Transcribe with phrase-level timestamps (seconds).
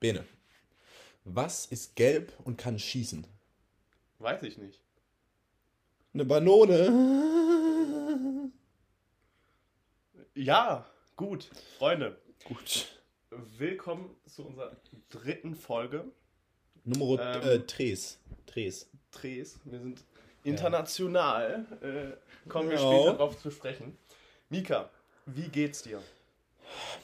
[0.00, 0.24] Bene,
[1.24, 3.26] was ist gelb und kann schießen?
[4.20, 4.80] Weiß ich nicht.
[6.14, 7.32] Eine Banone.
[10.34, 12.16] Ja, gut, Freunde.
[12.44, 12.86] Gut.
[13.58, 14.76] Willkommen zu unserer
[15.10, 16.04] dritten Folge.
[16.84, 17.42] Nummer Ähm.
[17.42, 18.18] äh, Tres.
[18.46, 18.88] Tres.
[19.10, 19.58] Tres.
[19.64, 20.04] Wir sind
[20.44, 21.66] international.
[21.82, 22.86] Äh, kommen wir Ja.
[22.88, 23.98] später darauf zu sprechen.
[24.48, 24.88] Mika,
[25.26, 26.00] wie geht's dir?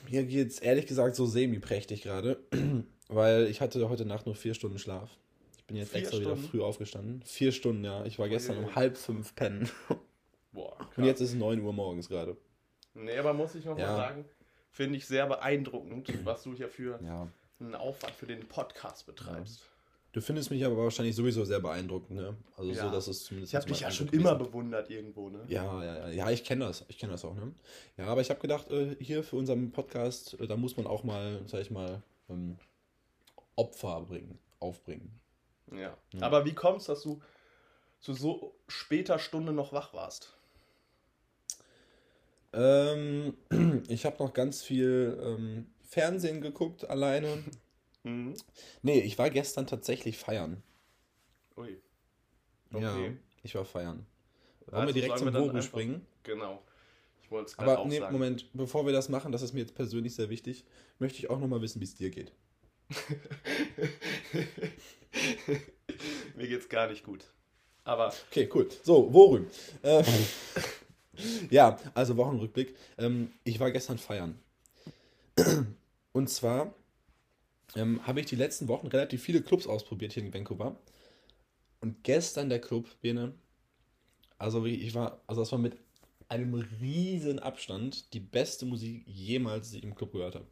[0.09, 2.39] Mir geht's ehrlich gesagt so semi-prächtig gerade,
[3.09, 5.11] weil ich hatte heute Nacht nur vier Stunden Schlaf.
[5.59, 6.49] Ich bin jetzt Vier extra wieder Stunden?
[6.51, 7.23] früh aufgestanden.
[7.25, 8.05] Vier Stunden, ja.
[8.05, 8.69] Ich war gestern Uiuiui.
[8.69, 9.71] um halb fünf pennen.
[10.53, 10.77] Boah.
[10.79, 10.89] krass.
[10.99, 12.37] Und jetzt ist es 9 Uhr morgens gerade.
[12.95, 13.89] Nee, aber muss ich noch Ja.
[13.89, 14.25] mal sagen,
[14.71, 17.29] finde ich sehr beeindruckend, was du hier für Ja.
[17.61, 19.63] einen Aufwand für den Podcast betreibst.
[20.15, 22.37] Du findest mich aber wahrscheinlich sowieso sehr beeindruckend, ne?
[22.57, 22.85] Also Ja.
[22.85, 23.53] so, dass es zumindest.
[23.53, 24.53] Ich habe dich ja schon Eindruck immer gewesen.
[24.53, 25.45] bewundert irgendwo, ne?
[25.49, 26.85] Ja, ja, ja, ja, ich kenne das.
[26.87, 27.53] Ich kenne das auch, ne?
[27.97, 31.03] Ja, aber ich habe gedacht, äh, hier für unseren Podcast, äh, da muss man auch
[31.03, 32.59] mal, sag ich mal, ähm,
[33.57, 35.21] Opfer bringen, aufbringen.
[35.73, 35.99] Ja.
[36.21, 37.21] Aber wie kommst dass du
[37.99, 40.37] zu so später Stunde noch wach warst?
[42.53, 43.37] Ähm,
[43.89, 47.43] ich habe noch ganz viel ähm, Fernsehen geguckt alleine.
[48.05, 48.35] Mhm.
[48.83, 50.63] Nee, ich war gestern tatsächlich feiern.
[51.57, 51.81] Ui.
[52.71, 53.17] Ja, Okay.
[53.43, 54.07] ich war feiern.
[54.67, 56.07] Wollen Also wir direkt zum einfach- springen?
[56.23, 56.63] Genau.
[57.23, 58.13] Ich wollte es Aber auch nee, sagen.
[58.13, 60.65] Moment, bevor wir das machen, das ist mir jetzt persönlich sehr wichtig,
[60.99, 62.33] möchte ich auch nochmal wissen, wie es dir geht.
[66.37, 67.25] Mir geht's gar nicht gut.
[67.85, 68.69] Aber Okay, cool.
[68.83, 69.47] So, worüber?
[69.83, 70.03] Äh,
[71.51, 72.75] ja, also Wochenrückblick.
[72.99, 74.39] Ähm, ich war gestern feiern.
[76.13, 76.75] Und zwar
[77.77, 80.77] ähm, habe ich die letzten Wochen relativ viele Clubs ausprobiert hier in Vancouver.
[81.81, 83.35] Und gestern der Club, Bene,
[84.39, 85.77] also ich war, also das war mit
[86.29, 90.47] einem riesen Abstand die beste Musik jemals, die ich im Club gehört habe.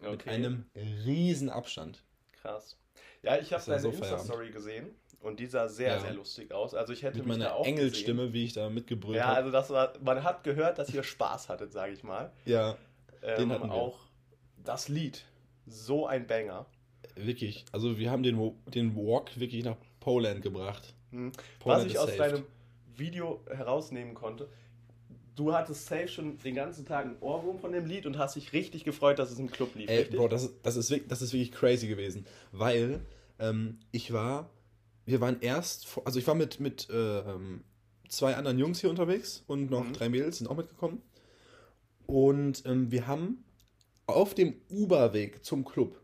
[0.00, 0.66] Mit okay, einem
[1.04, 2.02] riesen Abstand.
[2.32, 2.76] krass.
[3.22, 3.88] Ja, ich habe deine so.
[3.90, 6.00] Insta-Story gesehen und die sah sehr, Ja.
[6.00, 6.74] sehr lustig aus.
[6.74, 9.28] Also ich hätte Mit mich meiner auch Engelstimme, wie ich da mitgebrüllt Gesehen.
[9.28, 9.38] Ja, habe.
[9.38, 12.30] also das war, man hat gehört, dass ihr Spaß hattet, sage ich mal.
[12.44, 12.76] Ja,
[13.22, 13.72] Ähm, hatten wir.
[13.72, 13.98] auch
[14.62, 15.24] das Lied,
[15.66, 16.66] so ein Banger.
[17.16, 20.94] Wirklich, also wir haben den, den Walk wirklich nach Poland gebracht.
[21.10, 21.32] Hm.
[21.60, 22.20] Poland Was ich aus saved.
[22.20, 22.44] deinem
[22.96, 24.48] Video herausnehmen konnte,
[25.36, 28.52] du hattest safe schon den ganzen Tag einen Ohrwurm von dem Lied und hast dich
[28.52, 30.16] richtig gefreut, dass es im Club lief, Ey, richtig?
[30.16, 33.00] Bro, das, ist- das, ist, wirklich- das ist wirklich crazy gewesen, weil
[33.38, 34.50] ähm, ich war,
[35.06, 37.64] wir waren erst, also ich war mit, mit äh, ähm,
[38.08, 39.92] zwei anderen Jungs hier unterwegs und noch Mhm.
[39.92, 41.02] drei Mädels sind auch mitgekommen.
[42.06, 43.43] Und ähm, wir haben
[44.06, 46.00] auf dem Uber-Weg zum Club,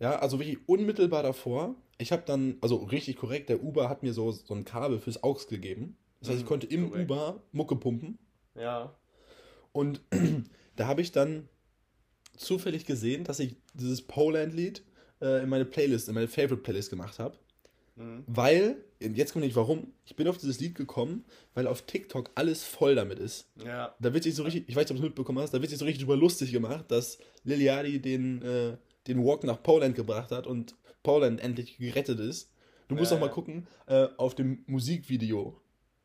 [0.00, 4.12] ja, also wirklich unmittelbar davor, ich habe dann, also richtig korrekt, der Uber hat mir
[4.12, 5.96] so, so ein Kabel fürs AUX gegeben.
[6.20, 7.10] Das heißt, ich Mhm, konnte im korrekt.
[7.10, 8.18] Uber Mucke pumpen.
[8.54, 8.94] Ja.
[9.72, 10.02] Und
[10.76, 11.48] da habe ich dann
[12.36, 14.82] zufällig gesehen, dass ich dieses Poland-Lied
[15.22, 17.38] äh, in meine Playlist, in meine Favorite-Playlist gemacht habe.
[17.96, 18.24] Mhm.
[18.26, 21.24] Weil, jetzt kommt nicht warum, ich bin auf dieses Lied gekommen,
[21.54, 23.48] weil auf TikTok alles voll damit ist.
[23.64, 23.94] Ja.
[24.00, 25.70] Da wird sich so richtig, ich weiß nicht, ob du es mitbekommen hast, da wird
[25.70, 28.76] sich so richtig drüber lustig gemacht, dass Liliadi den, äh,
[29.06, 32.50] den Walk nach Poland gebracht hat und Poland endlich gerettet ist.
[32.88, 35.60] Du musst Ja, doch mal gucken, äh, auf dem Musikvideo,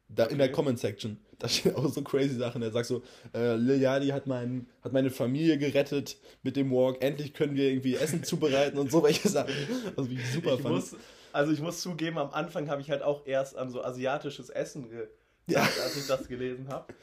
[0.08, 0.56] da in der Okay.
[0.56, 2.62] Comment-Section, da stehen auch so crazy Sachen.
[2.62, 3.02] Er sagt so,
[3.34, 7.96] äh, Liliadi hat, mein, hat meine Familie gerettet mit dem Walk, endlich können wir irgendwie
[7.96, 9.54] Essen zubereiten und so welche Sachen.
[9.96, 10.76] Also wie ich super Ich fand.
[10.76, 10.96] muss,
[11.34, 14.90] also ich muss zugeben, am Anfang habe ich halt auch erst an so asiatisches Essen
[14.90, 15.10] gedacht,
[15.48, 15.62] Ja.
[15.62, 16.94] als ich das gelesen habe.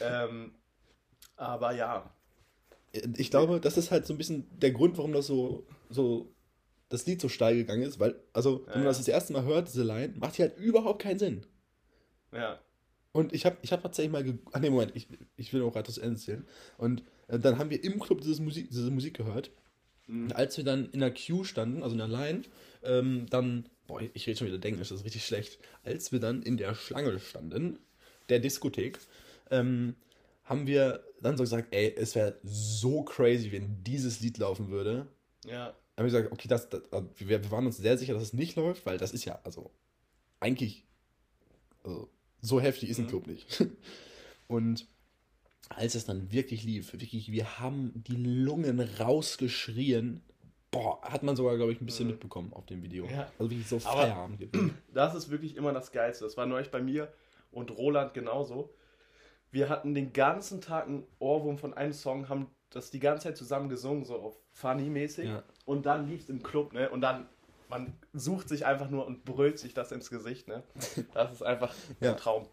[0.00, 0.54] Ähm,
[1.36, 2.10] aber ja,
[3.16, 6.32] Ich glaube, das ist halt so ein bisschen der Grund, warum das so, so
[6.88, 9.44] das Lied so steil gegangen ist, weil, also, wenn Ja, man das das erste Mal
[9.44, 11.46] hört, diese Line, macht hier halt überhaupt keinen Sinn.
[12.32, 12.58] ja.
[13.12, 15.06] Und ich habe ich hab tatsächlich mal, ge ach nee, Moment, ich,
[15.36, 16.46] ich will auch gerade das Ende erzählen.
[16.78, 19.52] Und äh, dann haben wir im Club dieses Musik, diese Musik gehört.
[20.06, 20.32] Mhm.
[20.32, 22.42] Als wir dann in der Queue standen, also in der Line,
[22.82, 25.58] ähm, dann, boah, ich rede schon wieder Englisch, das ist richtig schlecht.
[25.84, 27.78] Als wir dann in der Schlange standen,
[28.28, 28.98] der Diskothek,
[29.50, 29.94] ähm,
[30.44, 35.06] haben wir dann so gesagt, ey, es wäre so crazy, wenn dieses Lied laufen würde.
[35.46, 38.12] Ja, Dann haben wir gesagt, okay, das, das, also wir, wir waren uns sehr sicher,
[38.14, 39.70] dass es nicht läuft, weil das ist ja, also,
[40.40, 40.84] eigentlich,
[41.82, 42.10] also,
[42.42, 43.08] so heftig ist ein Mhm.
[43.08, 43.64] Club nicht.
[44.48, 44.86] Und
[45.70, 50.22] als es dann wirklich lief, wirklich, wir haben die Lungen rausgeschrien.
[50.70, 53.06] Boah, hat man sogar, glaube ich, ein bisschen mitbekommen auf dem Video.
[53.06, 53.30] Ja.
[53.38, 54.76] Also wirklich so Aber- Feierabend gewesen.
[54.92, 56.24] das ist wirklich immer das Geilste.
[56.24, 57.12] Das war neulich bei mir
[57.52, 58.74] und Roland genauso.
[59.52, 63.36] Wir hatten den ganzen Tag einen Ohrwurm von einem Song, haben das die ganze Zeit
[63.36, 65.26] zusammen gesungen, so auf funny-mäßig.
[65.28, 65.44] Ja.
[65.64, 66.90] Und dann lief es im Club, ne?
[66.90, 67.28] Und dann,
[67.68, 70.64] man sucht sich einfach nur und brüllt sich das ins Gesicht, ne?
[71.14, 72.10] Das ist einfach Ja.
[72.12, 72.48] ein Traum.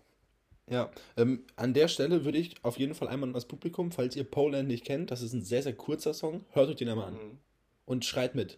[0.72, 4.16] Ja, ähm, an der Stelle würde ich auf jeden Fall einmal an das Publikum, falls
[4.16, 7.08] ihr Poland nicht kennt, das ist ein sehr, sehr kurzer Song, hört euch den einmal
[7.10, 7.38] an Mhm.
[7.86, 8.58] und schreit mit.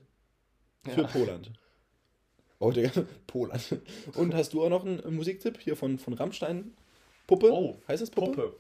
[0.86, 1.08] für Ja.
[1.08, 1.52] Poland.
[2.60, 2.92] Oh, Digga,
[3.28, 3.78] Poland.
[4.16, 6.76] Und hast du auch noch einen Musiktipp hier von, von Rammstein?
[7.26, 7.52] Puppe?
[7.52, 8.32] Oh, heißt das Puppe?
[8.32, 8.58] Puppe.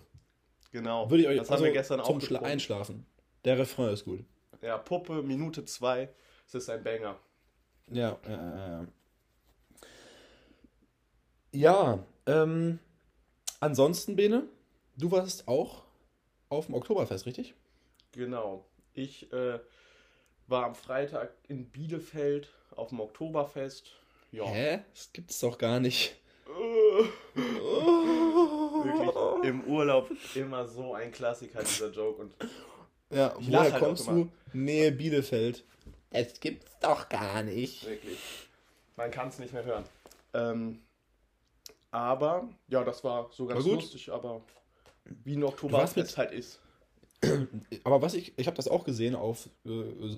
[0.72, 1.10] Genau.
[1.12, 2.40] Würde ich euch das also haben wir gestern zum auch Schla.
[2.40, 3.06] Einschlafen.
[3.46, 4.24] Der Refrain ist gut.
[4.62, 6.10] Ja, Puppe, Minute zwei.
[6.48, 7.20] Es ist ein Banger.
[7.92, 8.88] Ja, ja, ja, ja.
[11.52, 12.80] Ja, ähm,
[13.64, 14.44] ansonsten, Bene,
[14.98, 15.84] du warst auch
[16.50, 17.54] auf dem Oktoberfest, richtig?
[18.12, 18.66] Genau.
[18.94, 19.60] Ich äh,
[20.48, 23.92] war am Freitag in Bielefeld auf dem Oktoberfest.
[24.32, 24.46] Ja.
[24.46, 24.80] Hä?
[24.94, 26.16] Das gibt's doch gar nicht.
[28.84, 32.22] Wirklich im Urlaub immer so ein Klassiker, dieser Joke.
[32.22, 32.34] Und
[33.10, 34.30] Ja, Ich woher halt kommst du?
[34.54, 35.64] Nähe Bielefeld.
[36.12, 37.86] Es gibt's doch gar nicht.
[37.88, 38.20] wirklich.
[38.96, 39.84] Man kann es nicht mehr hören.
[40.36, 40.82] Ähm,
[41.94, 44.42] aber, ja, das war so ganz lustig, aber
[45.06, 46.60] wie ein Oktoberfest mit- halt ist.
[47.86, 49.70] Aber was ich, ich habe das auch gesehen auf äh,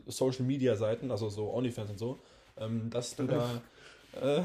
[0.08, 2.20] Social Media Seiten, also so OnlyFans und so,
[2.58, 3.62] ähm, dass du da,
[4.20, 4.42] äh,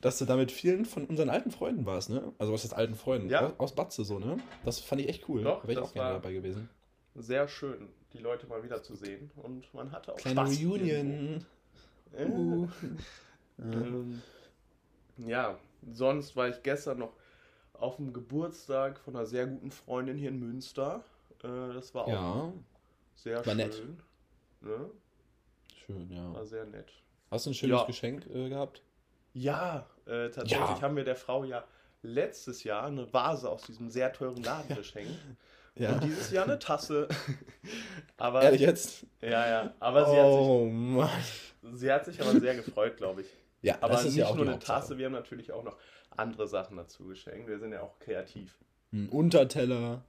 [0.00, 2.32] dass du da mit vielen von unseren alten Freunden warst, ne?
[2.38, 3.28] Also was ist alten Freunden?
[3.28, 3.52] Ja.
[3.58, 4.38] Aus, Batze so, ne?
[4.64, 5.44] Das fand ich echt cool.
[5.44, 6.68] Doch, Wäre ich auch gerne dabei gewesen.
[7.14, 9.30] Sehr schön, die Leute mal wieder zu sehen.
[9.36, 10.64] Und man hatte auch Kleine Spaß.
[10.64, 11.44] Reunion.
[12.18, 12.68] Uh.
[13.56, 14.20] Ähm,
[15.16, 15.56] ja,
[15.92, 17.12] sonst war ich gestern noch
[17.72, 21.04] auf dem Geburtstag von einer sehr guten Freundin hier in Münster.
[21.42, 22.52] Äh, das war auch Ja,
[23.16, 23.56] sehr war schön.
[23.56, 23.82] nett.
[24.60, 24.90] Ne?
[25.86, 26.32] schön, ja.
[26.32, 26.92] War sehr nett.
[27.30, 27.84] Hast du ein schönes Ja.
[27.86, 28.82] Geschenk äh, gehabt?
[29.32, 30.80] Ja, äh, tatsächlich Ja.
[30.80, 31.64] haben wir der Frau ja
[32.02, 35.10] letztes Jahr eine Vase aus diesem sehr teuren Laden geschenkt.
[35.76, 35.94] Ja.
[35.94, 37.08] Und dieses Jahr eine Tasse.
[38.16, 39.04] aber Ehrlich jetzt?
[39.20, 39.74] ja, ja.
[39.80, 41.10] Aber sie, oh Mann.
[41.12, 43.26] hat sich, sie hat sich aber sehr gefreut, glaube ich.
[43.64, 44.80] Ja, Aber das ist nicht ja auch nur eine Hauptsache.
[44.80, 45.76] Tasse, wir haben natürlich auch noch
[46.10, 47.48] andere Sachen dazu geschenkt.
[47.48, 48.58] Wir sind ja auch kreativ.
[48.92, 50.04] Ein Unterteller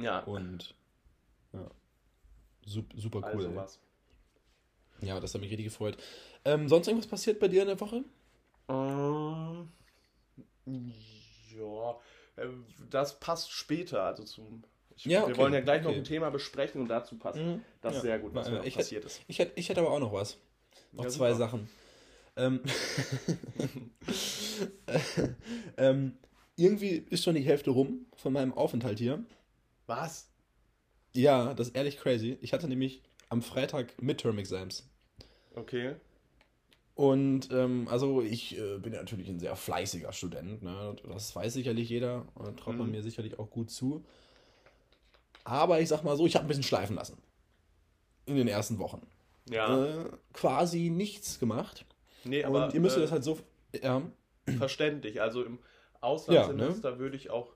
[0.00, 0.74] Ja, und
[1.52, 1.70] ja.
[2.66, 3.44] Sup, super cool.
[3.44, 3.78] also was.
[5.00, 5.98] Ja, das hat mich richtig gefreut.
[6.46, 8.04] Ähm, sonst irgendwas passiert bei dir in der Woche?
[8.68, 9.68] Ähm,
[10.66, 11.90] ja,
[12.36, 12.48] äh,
[12.90, 14.02] das passt später.
[14.04, 14.64] Also zum.
[14.96, 15.98] Ich, Ja, Wir okay, wollen ja gleich noch okay.
[15.98, 17.38] ein Thema besprechen und dazu passt
[17.82, 18.00] das Ja.
[18.00, 19.20] sehr gut, was Äh, mir noch passiert ist.
[19.26, 20.38] Ich hätte ich hätte aber auch noch was.
[20.92, 21.38] Noch Ja, zwei super.
[21.46, 21.68] Sachen.
[22.36, 22.60] Ähm,
[25.76, 26.16] ähm,
[26.56, 29.24] irgendwie ist schon die Hälfte rum von meinem Aufenthalt hier.
[29.86, 30.28] Was?
[31.12, 32.38] Ja, das ist ehrlich crazy.
[32.40, 34.88] Ich hatte nämlich am Freitag Midterm-Exams.
[35.54, 35.94] Okay.
[36.94, 40.94] Und ähm, also ich äh, bin ja natürlich ein sehr fleißiger Student, ne?
[41.08, 42.92] das weiß sicherlich jeder und traut man Mhm.
[42.92, 44.04] mir sicherlich auch gut zu.
[45.42, 47.18] Aber ich sag mal so, ich habe ein bisschen schleifen lassen.
[48.26, 49.02] In den ersten Wochen.
[49.50, 50.04] Ja.
[50.04, 51.84] Äh, quasi nichts gemacht.
[52.24, 53.38] Nee, aber und ihr müsst äh, das halt so.
[53.82, 54.02] Ja,
[54.58, 55.20] verständlich.
[55.20, 55.58] Also im
[56.00, 56.98] Auslandssemester ne?
[56.98, 57.52] würde ich auch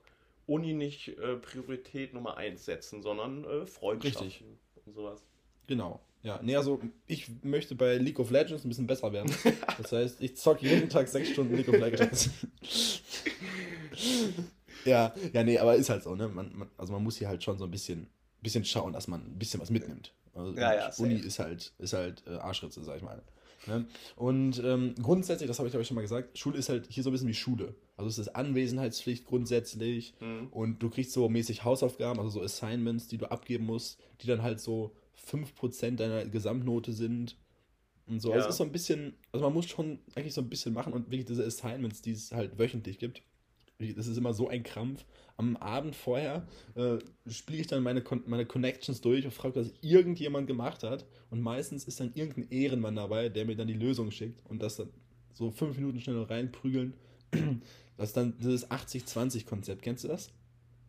[0.47, 4.47] Uni nicht äh, Priorität Nummer 1 setzen, sondern äh, Freundschaften Richtig.
[4.85, 5.23] und sowas.
[5.67, 6.01] genau.
[6.21, 9.33] Ja, nee, also ich möchte bei League of Legends ein bisschen besser werden.
[9.77, 12.29] Das heißt, ich zocke jeden Tag sechs Stunden League of Legends.
[14.83, 16.27] ja, ja, nee, aber ist halt so, ne?
[16.27, 18.09] Man, man, also man muss hier halt schon so ein bisschen,
[18.41, 20.13] bisschen schauen, dass man ein bisschen was mitnimmt.
[20.33, 21.27] Also Ja, ja, Uni safe.
[21.27, 23.21] ist halt, ist halt äh, Arschritze, sag ich mal.
[23.67, 23.85] Ne?
[24.15, 27.03] Und ähm, grundsätzlich, das habe ich glaube ich schon mal gesagt, Schule ist halt hier
[27.03, 27.75] so ein bisschen wie Schule.
[27.97, 30.47] Also es ist Anwesenheitspflicht grundsätzlich Mhm.
[30.51, 34.41] und du kriegst so mäßig Hausaufgaben, also so Assignments, die du abgeben musst, die dann
[34.41, 37.35] halt so 5% deiner Gesamtnote sind.
[38.07, 38.29] Und so.
[38.31, 38.45] Also Ja.
[38.47, 41.07] es ist so ein bisschen, also man muss schon eigentlich so ein bisschen machen und
[41.11, 43.21] wirklich diese Assignments, die es halt wöchentlich gibt.
[43.79, 45.05] Das ist immer so ein Krampf.
[45.37, 46.45] Am Abend vorher
[46.75, 46.97] äh,
[47.29, 51.05] spiele ich dann meine, Con meine Connections durch und frage, was irgendjemand gemacht hat.
[51.29, 54.75] Und meistens ist dann irgendein Ehrenmann dabei, der mir dann die Lösung schickt und das
[54.75, 54.89] dann
[55.33, 56.93] so fünf Minuten schnell reinprügeln.
[57.97, 59.81] Das ist dann dieses 80-20-Konzept.
[59.81, 60.31] Kennst du das?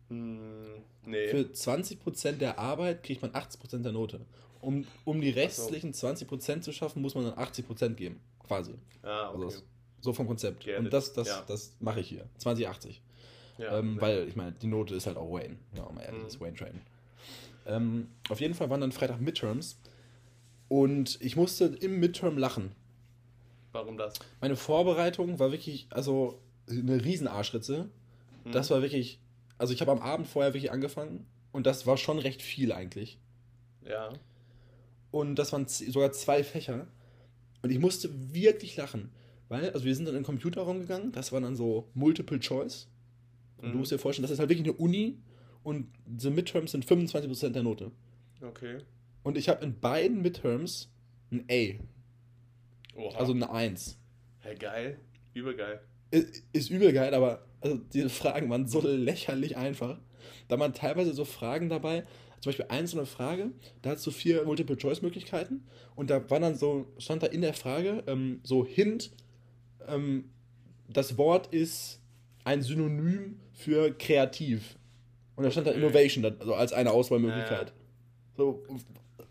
[0.07, 1.27] Hm, nee.
[1.27, 4.21] Für 20% der Arbeit kriegt man 80% der Note.
[4.61, 8.21] Um, um die restlichen 20% zu schaffen, muss man dann 80% geben.
[8.39, 8.75] Quasi.
[9.01, 9.43] ah, okay.
[9.43, 9.63] Also das,
[10.01, 10.65] so vom Konzept.
[10.65, 11.43] Get Und das, das, Ja.
[11.47, 12.25] das mache ich hier.
[12.37, 13.01] 2080.
[13.57, 15.55] ja, ähm, sehr weil, ich meine, die Note ist halt auch Wayne.
[15.75, 16.23] Ja, mal ehrlich, Mhm.
[16.25, 16.81] das ist Wayne Train.
[17.67, 19.77] Ähm, auf jeden Fall waren dann Freitag Midterms.
[20.67, 22.71] Und ich musste im Midterm lachen.
[23.73, 24.13] Warum das?
[24.39, 26.39] Meine Vorbereitung war wirklich, also
[26.69, 27.89] eine Riesenarschritze.
[28.45, 28.51] Hm.
[28.51, 29.19] Das war wirklich,
[29.57, 33.19] also ich habe am Abend vorher wirklich angefangen und das war schon recht viel eigentlich.
[33.85, 34.13] Ja.
[35.11, 36.87] Und das waren sogar zwei Fächer.
[37.61, 39.11] Und ich musste wirklich lachen.
[39.51, 42.87] Weil, also wir sind dann in den Computerraum gegangen, das war dann so Multiple Choice.
[43.57, 43.71] Und Mhm.
[43.73, 45.17] du musst dir vorstellen, das ist halt wirklich eine Uni
[45.61, 47.91] und diese Midterms sind 25% der Note.
[48.41, 48.77] Okay.
[49.23, 50.89] Und ich habe in beiden Midterms
[51.33, 51.79] ein A,
[52.97, 53.17] Oha.
[53.17, 53.97] also eine 1.
[54.39, 54.97] hey, geil.
[55.33, 55.81] Übergeil.
[56.11, 59.99] Ist, ist übel geil, aber also diese Fragen waren so lächerlich einfach.
[60.47, 62.05] Da waren teilweise so Fragen dabei,
[62.39, 65.65] zum Beispiel eine Frage, da hast du vier Multiple-Choice-Möglichkeiten
[65.95, 69.11] und da war dann so, stand da in der Frage, ähm, so Hint,
[69.91, 70.29] ähm,
[70.87, 72.01] das Wort ist
[72.43, 74.77] ein Synonym für kreativ.
[75.35, 77.69] Und da stand da Innovation, also als eine Auswahlmöglichkeit.
[77.69, 78.37] Ja, ja.
[78.37, 78.63] So,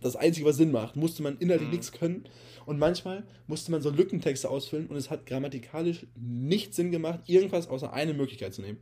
[0.01, 1.75] das Einzige, was Sinn macht, musste man inhaltlich mhm.
[1.75, 2.25] nichts können.
[2.67, 7.69] Und manchmal musste man so Lückentexte ausfüllen und es hat grammatikalisch nicht Sinn gemacht, irgendwas
[7.69, 8.79] außer eine Möglichkeit zu nehmen.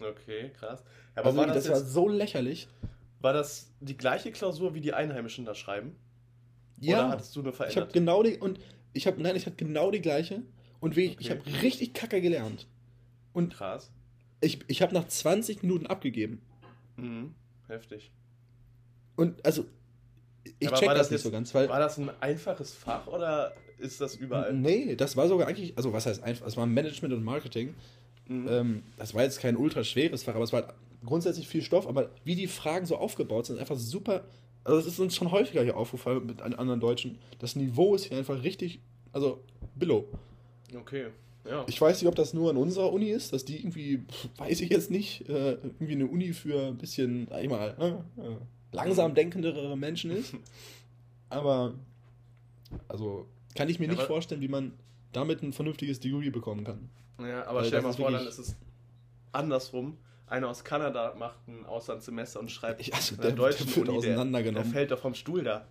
[0.00, 0.82] Okay, krass.
[1.14, 2.68] Aber also war das, das war so lächerlich.
[3.20, 5.96] War das die gleiche Klausur, wie die Einheimischen da schreiben?
[6.80, 6.98] Ja.
[6.98, 7.76] Oder hattest du eine verändert?
[7.76, 8.58] Ich habe genau die und
[8.92, 10.42] ich habe nein, ich hatte genau die gleiche
[10.82, 11.16] und wie, okay.
[11.20, 12.66] ich habe richtig kacke gelernt.
[13.32, 13.92] Und krass.
[14.40, 16.42] Ich, ich habe nach 20 Minuten abgegeben.
[16.96, 17.34] Mhm.
[17.68, 18.10] Heftig.
[19.14, 19.64] Und also
[20.58, 21.68] ich Aber check das, das nicht jetzt, so ganz, weil.
[21.68, 24.52] War das ein einfaches Fach oder ist das überall?
[24.52, 27.74] Nee, das war sogar eigentlich, also was heißt einfach, es war Management und Marketing.
[28.26, 28.48] Mhm.
[28.48, 30.74] Ähm, das war jetzt kein ultra schweres Fach, aber es war halt
[31.04, 34.24] grundsätzlich viel Stoff, aber wie die Fragen so aufgebaut sind, einfach super.
[34.64, 37.18] Also es ist uns schon häufiger hier aufgefallen mit anderen Deutschen.
[37.38, 38.80] Das Niveau ist hier einfach richtig,
[39.12, 39.44] also
[39.76, 40.08] Billo.
[40.74, 41.06] Okay.
[41.44, 41.64] Ja.
[41.68, 44.04] Ich weiß nicht, ob das nur an unserer Uni ist, dass die irgendwie,
[44.36, 48.22] weiß ich jetzt nicht, äh, irgendwie eine Uni für ein bisschen, sag ich mal, äh,
[48.22, 48.36] äh
[48.72, 50.34] langsam denkendere Menschen ist.
[51.28, 51.74] Aber,
[52.88, 54.72] also, kann ich mir ja, nicht vorstellen, wie man
[55.12, 56.88] damit ein vernünftiges Degree bekommen kann.
[57.18, 58.56] Ja, aber Weil stell dir mal vor, dann ist es
[59.32, 59.98] andersrum.
[60.26, 64.52] Einer aus Kanada macht ein Auslandssemester und schreibt ich, also der, deutschen der, Uni, der,
[64.52, 65.66] der fällt doch vom Stuhl da.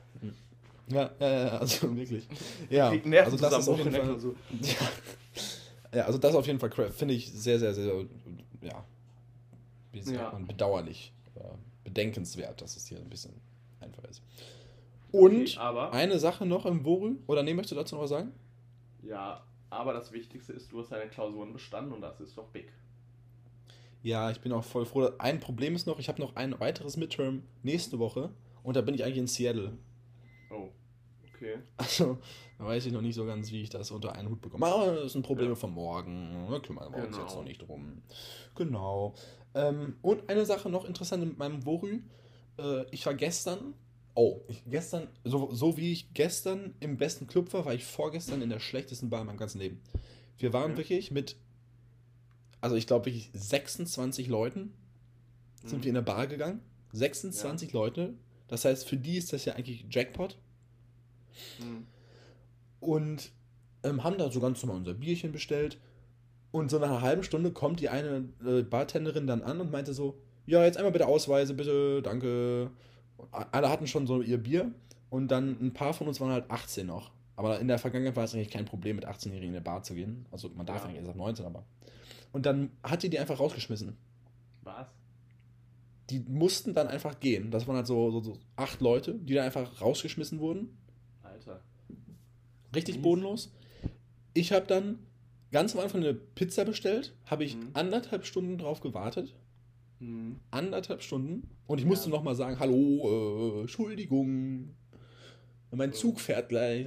[0.92, 2.28] Ja, ja, ja, also wirklich.
[2.70, 4.30] Ja, also das ist auf jeden Fall, so.
[4.62, 8.06] ja, ja, also das auf jeden Fall finde ich sehr, sehr, sehr,
[8.62, 8.84] ja,
[9.92, 10.32] wie sagt ja.
[10.32, 11.14] man, bedauerlich
[11.84, 13.34] bedenkenswert, dass es hier ein bisschen
[13.80, 14.22] einfach ist.
[15.12, 18.32] Und okay, eine Sache noch im Worü, oder nee, möchtest du dazu noch was sagen?
[19.04, 22.72] Ja, aber das Wichtigste ist, du hast deine Klausuren bestanden und das ist doch big.
[24.04, 25.12] Ja, ich bin auch voll froh.
[25.20, 28.32] Ein Problem ist noch, ich habe noch ein weiteres Midterm nächste Woche
[28.64, 29.74] und da bin ich eigentlich in Seattle.
[30.50, 30.70] Oh,
[31.42, 31.60] okay.
[31.78, 32.20] Also,
[32.58, 34.66] da weiß ich noch nicht so ganz, wie ich das unter einen Hut bekomme.
[34.66, 35.56] Aber das sind Probleme ja.
[35.56, 36.48] von morgen.
[36.50, 37.08] Da kümmern wir genau.
[37.08, 38.02] uns jetzt noch nicht drum.
[38.56, 39.16] Genau.
[39.54, 42.02] Ähm, und eine Sache noch interessant mit meinem Worü.
[42.58, 43.74] Äh, ich war gestern,
[44.14, 48.42] oh, ich, gestern, so, so wie ich gestern im besten Club war, war ich vorgestern
[48.42, 49.82] in der schlechtesten Bar in meinem ganzen Leben.
[50.38, 50.78] Wir waren mhm.
[50.78, 51.36] wirklich mit,
[52.62, 54.74] also ich glaube wirklich 26 Leuten
[55.64, 55.84] sind mhm.
[55.84, 56.62] wir in der Bar gegangen.
[56.94, 57.80] 26 ja.
[57.80, 58.14] Leute.
[58.48, 60.38] Das heißt, für die ist das ja eigentlich Jackpot.
[61.60, 61.88] Mhm.
[62.80, 63.32] Und
[63.84, 65.80] ähm, haben da so ganz normal unser Bierchen bestellt.
[66.52, 69.94] Und so nach einer halben Stunde kommt die eine äh, Bartenderin dann an und meinte
[69.94, 72.72] so, ja, jetzt einmal bitte Ausweise, bitte, danke.
[73.32, 74.72] Alle hatten schon so ihr Bier
[75.10, 77.12] und dann ein paar von uns waren halt 18 noch.
[77.36, 79.96] Aber in der Vergangenheit war es eigentlich kein Problem, mit 18-Jährigen in eine Bar zu
[79.96, 80.26] gehen.
[80.32, 80.84] Also man darf ja.
[80.86, 81.64] eigentlich erst ab 19, aber.
[82.34, 83.96] Und dann hat die die einfach rausgeschmissen.
[84.64, 84.88] Was?
[86.10, 87.52] Die mussten dann einfach gehen.
[87.52, 90.78] Das waren halt so, so, so acht Leute, die da einfach rausgeschmissen wurden.
[92.76, 93.52] Richtig bodenlos.
[94.34, 95.00] Ich habe dann
[95.52, 97.70] ganz am Anfang eine Pizza bestellt, habe ich mhm.
[97.74, 99.36] anderthalb Stunden drauf gewartet.
[100.00, 100.40] Mhm.
[100.50, 101.50] Anderthalb Stunden.
[101.68, 102.16] Und ich musste ja.
[102.16, 104.76] nochmal sagen, hallo, äh, Entschuldigung.
[105.72, 106.86] Mein Zug fährt gleich.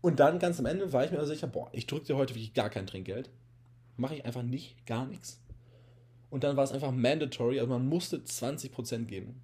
[0.00, 2.34] Und dann ganz am Ende war ich mir also sicher, boah, ich drücke dir heute
[2.34, 3.30] wirklich gar kein Trinkgeld.
[3.96, 5.40] Mache ich einfach nicht, gar nichts.
[6.30, 9.42] Und dann war es einfach mandatory, also man musste 20% geben.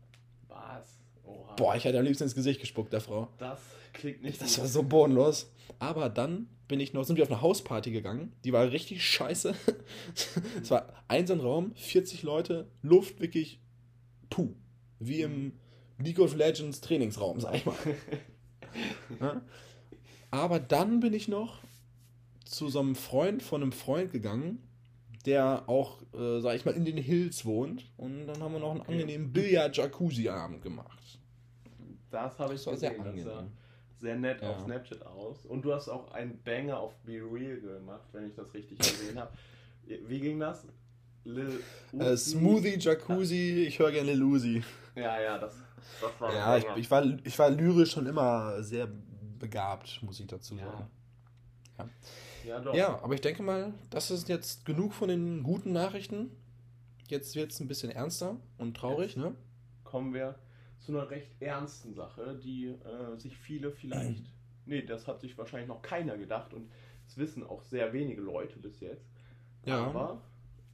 [1.57, 3.29] Boah, ich hätte am liebsten ins Gesicht gespuckt, der Frau.
[3.39, 3.61] Das
[3.93, 5.51] klingt nicht Das war so bodenlos.
[5.79, 8.33] Aber dann bin ich noch, sind wir auf eine Hausparty gegangen.
[8.45, 9.55] Die war richtig scheiße.
[10.63, 13.61] es war einsam Raum, 40 Leute, Luft wirklich
[14.31, 14.55] puh.
[14.99, 15.53] Wie im
[15.99, 17.77] League of Legends Trainingsraum, sag ich mal.
[19.21, 19.43] ja?
[20.31, 21.59] Aber dann bin ich noch
[22.45, 24.63] zu so einem Freund von einem Freund gegangen,
[25.27, 27.91] der auch, äh, sag ich mal, in den Hills wohnt.
[27.97, 31.19] Und dann haben wir noch einen angenehmen Billard-Jacuzzi-Abend gemacht.
[32.13, 33.03] Das habe ich das gesehen.
[33.03, 33.53] Sehr angenehm
[34.03, 34.51] sehr nett ja.
[34.51, 35.47] auf Snapchat aus.
[35.47, 39.19] Und du hast auch einen Banger auf Be Real gemacht, wenn ich das richtig gesehen
[39.19, 39.33] habe.
[39.87, 40.67] Wie ging das?
[41.25, 41.63] Lil
[41.99, 44.65] äh, Smoothie, Jacuzzi, ich höre gerne Lil Uzi.
[44.97, 45.55] Ja, ja, das,
[46.01, 48.89] das war Ja, ich, ich, war, ich war lyrisch schon immer sehr
[49.39, 50.91] begabt, muss ich dazu sagen.
[51.79, 51.85] Ja.
[52.45, 52.63] Ja.
[52.65, 56.33] Ja, ja, aber ich denke mal, das ist jetzt genug von den guten Nachrichten.
[57.07, 59.37] Jetzt wird es ein bisschen ernster und traurig, jetzt ne?
[59.85, 60.35] Kommen wir
[60.83, 64.25] zu einer recht ernsten Sache, die äh, sich viele vielleicht.
[64.67, 66.71] nee, das hat sich wahrscheinlich noch keiner gedacht und
[67.07, 69.07] es wissen auch sehr wenige Leute bis jetzt.
[69.65, 69.87] Ja.
[69.87, 70.23] Aber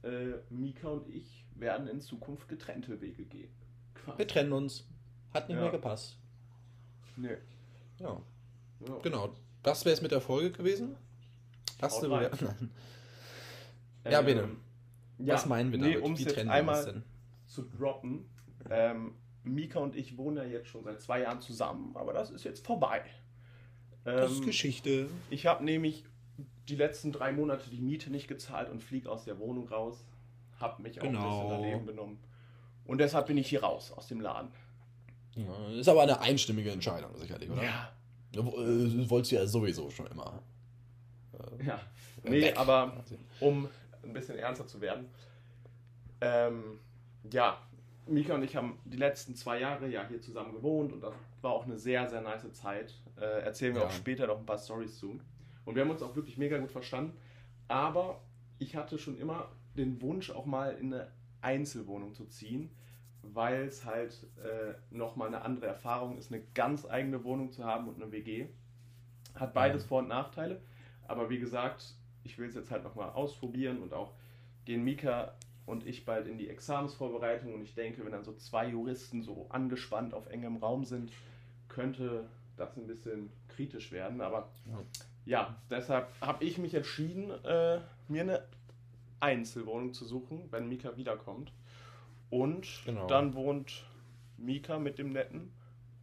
[0.03, 3.51] äh, Mika und ich werden in Zukunft getrennte Wege gehen.
[3.93, 4.17] Quasi.
[4.17, 4.87] Wir trennen uns.
[5.33, 5.63] Hat nicht ja.
[5.63, 6.17] mehr gepasst.
[7.15, 7.37] Nee.
[7.99, 8.21] Ja.
[8.87, 8.97] ja.
[9.03, 9.35] Genau.
[9.61, 10.95] Das wäre es mit der Folge gewesen.
[11.81, 12.31] Hast du wieder.
[14.09, 14.49] ja, ähm, bitte.
[15.19, 15.97] Was meinen wir damit?
[15.97, 17.03] Nee, um es jetzt einmal
[17.45, 18.25] zu droppen.
[18.69, 22.43] Ähm, Mika und ich wohnen ja jetzt schon seit zwei Jahren zusammen, aber das ist
[22.43, 23.01] jetzt vorbei.
[24.03, 25.09] Das ist ähm, Geschichte.
[25.29, 26.03] Ich habe nämlich
[26.67, 30.05] die letzten drei Monate die Miete nicht gezahlt und fliege aus der Wohnung raus.
[30.59, 31.19] Habe mich auch genau.
[31.19, 32.19] ein bisschen daneben benommen.
[32.85, 34.51] Und deshalb bin ich hier raus aus dem Laden.
[35.35, 37.63] Ja, ist aber eine einstimmige Entscheidung, sicherlich, oder?
[37.63, 37.91] Ja.
[38.31, 40.41] Das äh, wolltest du ja sowieso schon immer.
[41.33, 41.79] Äh, ja.
[42.23, 42.57] Nee, weg.
[42.57, 43.03] aber
[43.39, 43.69] um
[44.03, 45.07] ein bisschen ernster zu werden.
[46.21, 46.79] Ähm,
[47.31, 47.57] ja,
[48.09, 51.51] Mika und ich haben die letzten zwei Jahre ja hier zusammen gewohnt und das war
[51.51, 52.93] auch eine sehr, sehr nice Zeit.
[53.19, 53.87] Äh, erzählen wir ja.
[53.87, 55.19] auch später noch ein paar Stories zu.
[55.65, 57.17] Und wir haben uns auch wirklich mega gut verstanden.
[57.67, 58.21] Aber
[58.57, 61.11] ich hatte schon immer den Wunsch, auch mal in eine
[61.41, 62.69] Einzelwohnung zu ziehen,
[63.21, 67.87] weil es halt äh, nochmal eine andere Erfahrung ist, eine ganz eigene Wohnung zu haben
[67.87, 68.47] und eine WG.
[69.35, 70.61] Hat beides Vor- und Nachteile.
[71.07, 74.13] Aber wie gesagt, ich will es jetzt halt nochmal ausprobieren und auch
[74.65, 75.33] gehen Mika
[75.69, 79.45] und ich bald in die Examensvorbereitung und ich denke, wenn dann so zwei Juristen so
[79.49, 81.11] angespannt auf engem Raum sind,
[81.67, 84.19] könnte das ein bisschen kritisch werden.
[84.19, 84.81] Aber ja,
[85.25, 88.43] ja deshalb habe ich mich entschieden, äh, mir eine
[89.19, 91.51] Einzelwohnung zu suchen, wenn Mika wiederkommt.
[92.31, 93.07] Und genau.
[93.07, 93.85] dann wohnt
[94.37, 95.51] Mika mit dem netten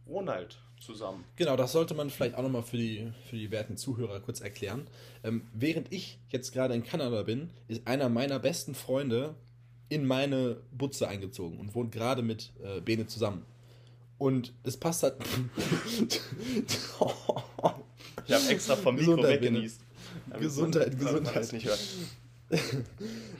[0.07, 1.25] Ronald zusammen.
[1.35, 4.87] Genau, das sollte man vielleicht auch nochmal für die, für die werten Zuhörer kurz erklären.
[5.23, 9.35] Ähm, während ich jetzt gerade in Kanada bin, ist einer meiner besten Freunde
[9.89, 13.43] in meine Butze eingezogen und wohnt gerade mit äh, Bene zusammen.
[14.17, 15.15] Und es passt halt.
[18.25, 19.81] ich habe extra vom Mikro Gesundheit, weggenießt.
[20.39, 21.53] Gesundheit, Gesundheit.
[21.53, 21.69] Nicht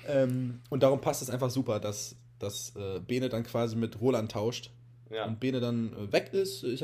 [0.07, 4.31] ähm, und darum passt es einfach super, dass, dass äh, Bene dann quasi mit Roland
[4.31, 4.71] tauscht.
[5.09, 5.25] Ja.
[5.25, 6.83] Und Bene dann äh, weg ist, ist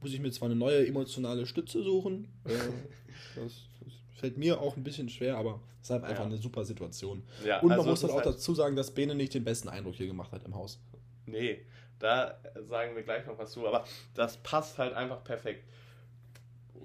[0.00, 2.28] muss ich mir zwar eine neue emotionale Stütze suchen.
[2.44, 2.50] Äh,
[3.36, 3.52] das,
[3.84, 6.26] das, fällt mir auch ein bisschen schwer, aber es ist halt einfach ja.
[6.26, 7.22] eine super Situation.
[7.44, 9.68] Ja, und man also muss halt auch halt dazu sagen, dass Bene nicht den besten
[9.68, 10.80] Eindruck hier gemacht hat im Haus.
[11.26, 11.64] Nee,
[11.98, 13.84] da sagen wir gleich noch was zu, aber
[14.14, 15.64] das passt halt einfach perfekt.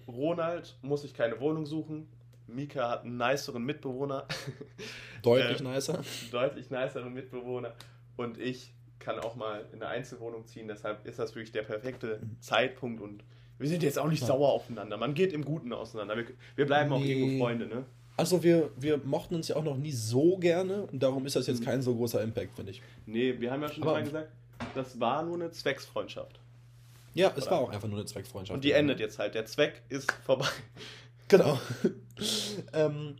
[0.08, 2.08] Ronald muss sich keine Wohnung suchen,
[2.48, 4.27] Mika hat einen niceren Mitbewohner.
[5.24, 6.03] Deutlich äh, nicer.
[6.31, 7.74] Deutlich niceren Mitbewohner.
[8.18, 10.68] Und ich kann auch mal in eine Einzelwohnung ziehen.
[10.68, 13.01] Deshalb ist das wirklich der perfekte Zeitpunkt.
[13.01, 13.24] Und
[13.57, 14.27] wir sind jetzt auch nicht ja.
[14.27, 14.98] sauer aufeinander.
[14.98, 16.18] Man geht im Guten auseinander.
[16.18, 16.96] Wir, wir bleiben nee.
[16.96, 17.85] auch irgendwo Freunde, ne?
[18.18, 21.48] Also wir, wir mochten uns ja auch noch nie so gerne und darum ist das
[21.48, 21.65] jetzt mhm.
[21.65, 22.81] kein so großer Impact, finde ich.
[23.05, 24.29] Nee, wir haben ja schon Aber immer gesagt,
[24.74, 26.39] das war nur eine Zwecksfreundschaft.
[27.15, 27.51] Ja, es Oder?
[27.51, 28.55] war auch einfach nur eine Zweckfreundschaft.
[28.55, 29.35] Und die endet jetzt halt.
[29.35, 30.48] Der Zweck ist vorbei.
[31.27, 31.59] Genau.
[32.74, 33.15] ähm,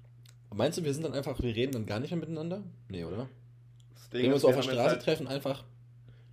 [0.54, 2.62] meinst du, wir sind dann einfach, wir reden dann gar nicht mehr miteinander?
[2.88, 3.28] Nee, oder?
[4.12, 5.64] Wenn wir uns auf der Straße halt, treffen, einfach.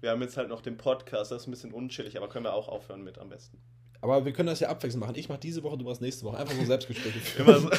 [0.02, 2.52] Wir haben jetzt halt noch den Podcast, das ist ein bisschen unchillig, aber können wir
[2.52, 3.56] auch aufhören mit am besten.
[4.02, 5.14] Aber wir können das ja abwechselnd machen.
[5.16, 6.36] Ich mache diese Woche, du machst nächste Woche.
[6.36, 7.48] Einfach so Selbstgespräche führen.
[7.48, 7.70] Immer so,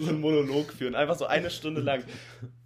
[0.00, 0.94] so einen Monolog führen.
[0.94, 2.04] Einfach so eine Stunde lang.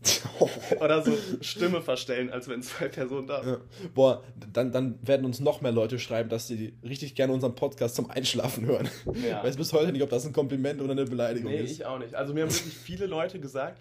[0.81, 3.55] Oder so Stimme verstellen, als wenn zwei Personen da sind.
[3.55, 3.89] Ja.
[3.93, 7.97] Boah, dann, dann werden uns noch mehr Leute schreiben, dass sie richtig gerne unseren Podcast
[7.97, 8.89] zum Einschlafen hören.
[9.29, 9.39] Ja.
[9.39, 11.71] Ich weiß bis heute nicht, ob das ein Kompliment oder eine Beleidigung nee, ist.
[11.71, 12.15] Nee, ich auch nicht.
[12.15, 13.81] Also mir haben wirklich viele Leute gesagt,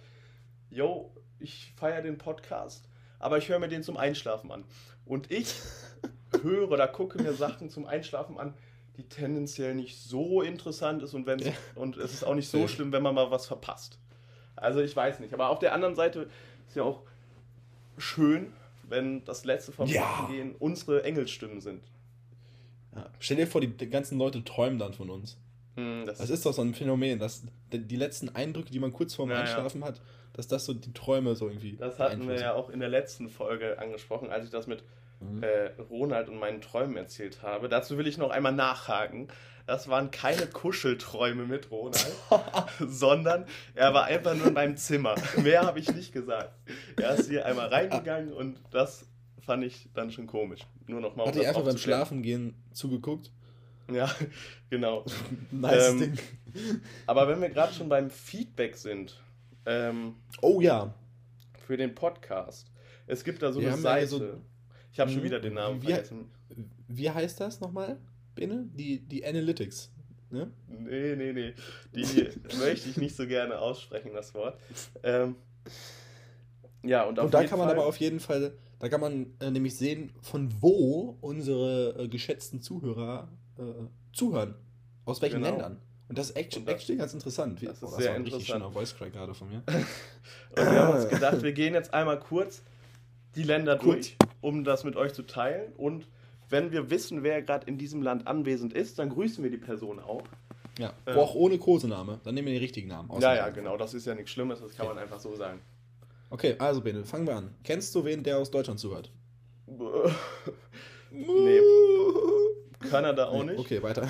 [0.72, 4.64] yo, ich feiere den Podcast, aber ich höre mir den zum Einschlafen an.
[5.06, 5.54] Und ich
[6.42, 8.56] höre oder gucke mir Sachen zum Einschlafen an,
[8.98, 11.52] die tendenziell nicht so interessant ist und, wenn ja.
[11.76, 14.00] und es ist auch nicht so schlimm, wenn man mal was verpasst.
[14.56, 15.34] Also ich weiß nicht.
[15.34, 16.30] Aber auf der anderen Seite
[16.68, 17.04] ist ja auch
[17.98, 20.28] schön, wenn das letzte vom ja.
[20.30, 21.84] gehen unsere Engelsstimmen sind.
[22.96, 23.10] Ja.
[23.20, 25.38] Stell dir vor, die, die, ganzen Leute träumen dann von uns.
[25.76, 29.16] Hm, das, das, ist doch so ein Phänomen, dass die letzten Eindrücke, die man kurz
[29.16, 30.02] vorm Einschlafen hat,
[30.34, 31.78] dass das so die Träume so irgendwie.
[31.78, 34.84] Das hatten wir ja auch in der letzten Folge angesprochen, als ich das mit
[35.22, 35.44] mhm.
[35.44, 37.70] äh, Ronald und meinen Träumen erzählt habe.
[37.70, 39.28] Dazu will ich noch einmal nachhaken.
[39.68, 42.14] Das waren keine Kuschelträume mit Ronald,
[42.80, 45.16] sondern er war einfach nur in meinem Zimmer.
[45.42, 46.54] Mehr habe ich nicht gesagt.
[46.98, 49.06] Er ist hier einmal reingegangen und das
[49.40, 50.62] fand ich dann schon komisch.
[50.88, 51.28] Nur noch mal.
[51.28, 53.32] Hat um er einfach beim Schlafengehen zugeguckt?
[53.92, 54.10] Ja,
[54.70, 55.06] genau.
[55.52, 56.20] nice ähm, Ding.
[57.06, 59.22] Aber wenn wir gerade schon beim Feedback sind.
[59.66, 60.94] Ähm, oh ja.
[61.68, 62.72] Für den Podcast.
[63.06, 64.08] Es gibt da so wir eine Seite.
[64.08, 64.42] So
[64.92, 66.30] ich habe schon wieder den Namen wie, vergessen.
[66.88, 67.98] Wie heißt das nochmal,
[68.36, 68.66] Bene?
[68.74, 69.92] Die, die Analytics.
[70.30, 70.52] Ne?
[70.68, 71.54] Nee, nee, nee.
[71.94, 74.58] Die möchte ich nicht so gerne aussprechen, das Wort.
[75.04, 75.36] Ähm,
[76.84, 79.52] ja, und, und da kann man Fall, aber auf jeden Fall, da kann man äh,
[79.52, 83.28] nämlich sehen, von wo unsere äh, geschätzten Zuhörer
[83.58, 83.62] äh,
[84.14, 84.56] zuhören.
[85.06, 85.52] Aus welchen genau.
[85.52, 85.82] Ländern.
[86.08, 87.62] Und das ist actually, das, actually ganz interessant.
[87.64, 89.64] Das ist oh, das sehr war ein richtig schöner Voice Crack gerade von mir.
[89.68, 92.62] und wir haben uns gedacht, wir gehen jetzt einmal kurz
[93.36, 93.88] die Länder Gut.
[93.88, 95.74] durch, um das mit euch zu teilen.
[95.74, 96.08] Und
[96.50, 100.00] wenn wir wissen, wer gerade in diesem Land anwesend ist, dann grüßen wir die Person
[100.00, 100.24] auch.
[100.78, 102.20] Ja, äh, auch ohne Kosename.
[102.24, 103.10] Dann nehmen wir den richtigen Namen.
[103.20, 103.78] Ja, ja, genau.
[103.78, 104.96] Das ist ja nichts Schlimmes, das kann okay.
[104.96, 105.62] man einfach so sagen.
[106.30, 107.54] Okay, also Bene, fangen wir an.
[107.64, 109.12] Kennst du wen, der aus Deutschland zuhört?
[111.14, 111.60] Nee.
[112.90, 113.60] Kanada auch Nee, nicht.
[113.60, 114.04] Okay, weiter.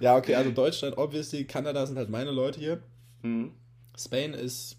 [0.00, 2.80] ja, okay, also Deutschland, obviously, Kanada sind halt meine Leute hier.
[3.22, 3.50] Mhm.
[3.96, 4.77] Spain ist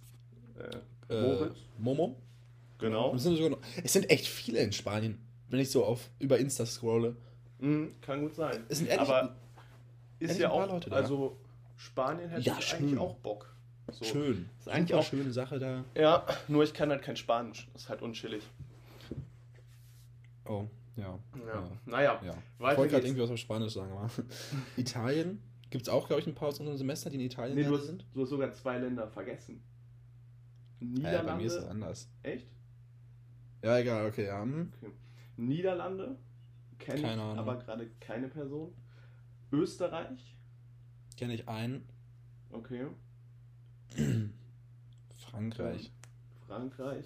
[0.60, 1.58] Äh, äh, Moritz.
[1.78, 2.16] Momo.
[2.78, 3.14] Genau.
[3.16, 5.18] Es, sind sogar noch, es sind echt viele in Spanien,
[5.50, 7.16] wenn ich so auf über Insta scrolle.
[7.60, 8.64] Mhm, kann gut sein.
[8.70, 9.36] Es sind ehrlich, Aber
[10.20, 10.96] ist ehrlich ja auch, Leute da.
[10.98, 11.36] also
[11.76, 12.80] Spanien hätte Ja, ich schön.
[12.80, 13.54] eigentlich auch Bock.
[13.92, 14.06] So.
[14.06, 14.50] schön.
[14.60, 15.84] Ist eigentlich auch- schöne Sache da.
[15.96, 17.68] Ja, nur ich kann halt kein Spanisch.
[17.74, 18.44] Das ist halt unchillig.
[20.46, 21.18] Oh, ja.
[21.48, 21.70] Ja.
[21.86, 22.34] Naja, ja.
[22.58, 24.10] weiter Ich wollte gerade irgendwie was auf Spanisch sagen, aber
[24.78, 27.64] Italien gibt es auch, glaube ich, ein paar aus unserem Semester, die in Italien Nee,
[27.64, 28.06] du hast, sind.
[28.14, 29.62] du hast sogar zwei Länder vergessen.
[30.82, 31.24] Äh, Niederlande.
[31.32, 32.10] bei mir ist das anders.
[32.24, 32.48] echt?
[33.64, 34.42] Ja, egal, okay, ja.
[34.42, 34.72] hm.
[35.38, 36.18] Niederlande.
[36.78, 37.38] Kenne ich Keine Ahnung.
[37.40, 38.74] aber gerade keine Person.
[39.52, 40.36] Österreich.
[41.18, 41.84] Kenne ich einen.
[42.52, 42.88] Okay.
[45.30, 45.92] Frankreich.
[46.48, 47.06] Frankreich.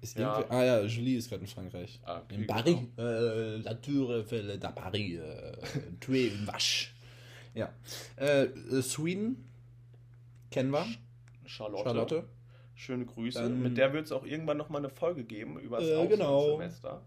[0.00, 0.38] Ist Ja.
[0.38, 2.00] irgendwie, ah ja, Julie ist gerade in Frankreich.
[2.04, 2.78] Ah, okay, in Paris.
[2.96, 5.18] Äh, la Tour Eiffel de Paris.
[5.18, 5.56] Äh,
[6.00, 6.88] tu es vache.
[7.54, 7.72] Ja.
[8.16, 9.44] Äh, äh, Sweden.
[10.50, 10.86] Kennen wir.
[11.44, 11.84] Charlotte.
[11.84, 12.24] Charlotte.
[12.80, 13.42] Schöne Grüße.
[13.42, 16.36] Dann- Mit der wird es auch irgendwann nochmal eine Folge geben über das Äh, genau.
[16.36, 17.02] Auslandssemester.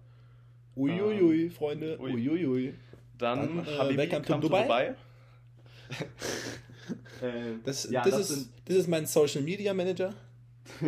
[0.76, 2.00] Uiuiui, Freunde.
[2.00, 2.14] ui.
[2.14, 2.76] Uiuiui.
[3.18, 4.96] Dann, Dann, äh, Habibi welcome to to Dubai.
[7.22, 10.14] äh, Das, ja, das, das, ist, sind, das ist mein Social Media Manager.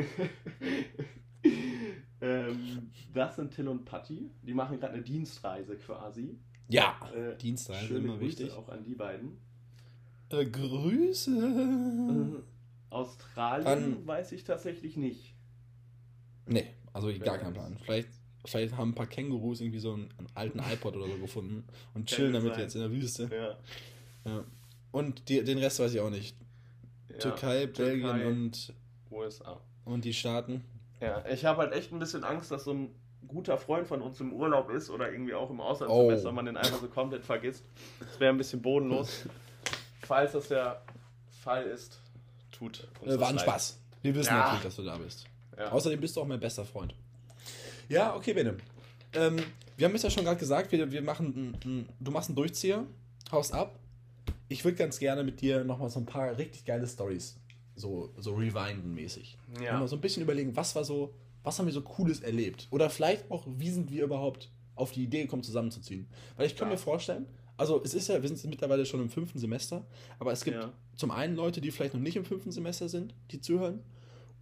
[2.21, 4.29] ähm, das sind Till und Patti.
[4.43, 6.37] Die machen gerade eine Dienstreise quasi.
[6.69, 6.95] Ja.
[7.15, 8.51] Äh, Dienstreise, schöne immer Grüße wichtig.
[8.53, 9.37] auch an die beiden.
[10.29, 12.43] Äh, Grüße.
[12.95, 15.33] Australien Dann- weiß ich tatsächlich nicht.
[16.47, 17.53] Nee, also gar Wer keinen weiß.
[17.53, 17.77] Plan.
[17.83, 18.09] Vielleicht,
[18.45, 22.07] vielleicht haben ein paar Kängurus irgendwie so einen, einen alten iPod oder so gefunden und
[22.07, 22.61] chillen damit sein.
[22.63, 23.29] jetzt in der Wüste.
[24.25, 24.31] Ja.
[24.31, 24.43] Ja.
[24.91, 26.37] Und die, den Rest weiß ich auch nicht.
[27.09, 28.73] Ja, Türkei, Belgien Türkei, und,
[29.11, 29.59] USA.
[29.83, 30.63] und die Staaten.
[31.01, 32.89] Ja, ich habe halt echt ein bisschen Angst, dass so ein
[33.27, 36.31] guter Freund von uns im Urlaub ist oder irgendwie auch im Auslandssemester Oh.
[36.31, 37.65] man den einfach so komplett vergisst.
[37.99, 39.25] Das wäre ein bisschen bodenlos.
[40.01, 40.81] Falls das der
[41.41, 41.99] Fall ist,
[42.57, 43.43] tut uns Äh, das war ein leid.
[43.43, 43.77] Spaß.
[44.01, 44.39] Wir wissen Ja.
[44.39, 45.25] natürlich, dass du da bist.
[45.57, 45.71] Ja.
[45.71, 46.93] Außerdem bist du auch mein bester Freund.
[47.89, 48.57] Ja, okay, Bene.
[49.13, 49.37] Ähm,
[49.77, 52.35] wir haben es ja schon gerade gesagt, wir, wir machen, ein- ein- du machst einen
[52.35, 52.85] Durchzieher,
[53.31, 53.79] haust ab.
[54.47, 57.37] Ich würde ganz gerne mit dir nochmal so ein paar richtig geile Stories,
[57.75, 59.37] so, so rewinden-mäßig.
[59.63, 59.79] Ja.
[59.79, 61.13] Mal so ein bisschen überlegen, was war so,
[61.43, 62.67] was haben wir so Cooles erlebt?
[62.71, 66.07] Oder vielleicht auch, wie sind wir überhaupt auf die Idee gekommen, zusammenzuziehen?
[66.37, 66.73] Weil ich kann Ja.
[66.73, 67.25] mir vorstellen,
[67.57, 69.85] also es ist ja, wir sind mittlerweile schon im fünften Semester,
[70.19, 70.71] aber es gibt Ja.
[70.95, 73.79] zum einen Leute, die vielleicht noch nicht im fünften Semester sind, die zuhören.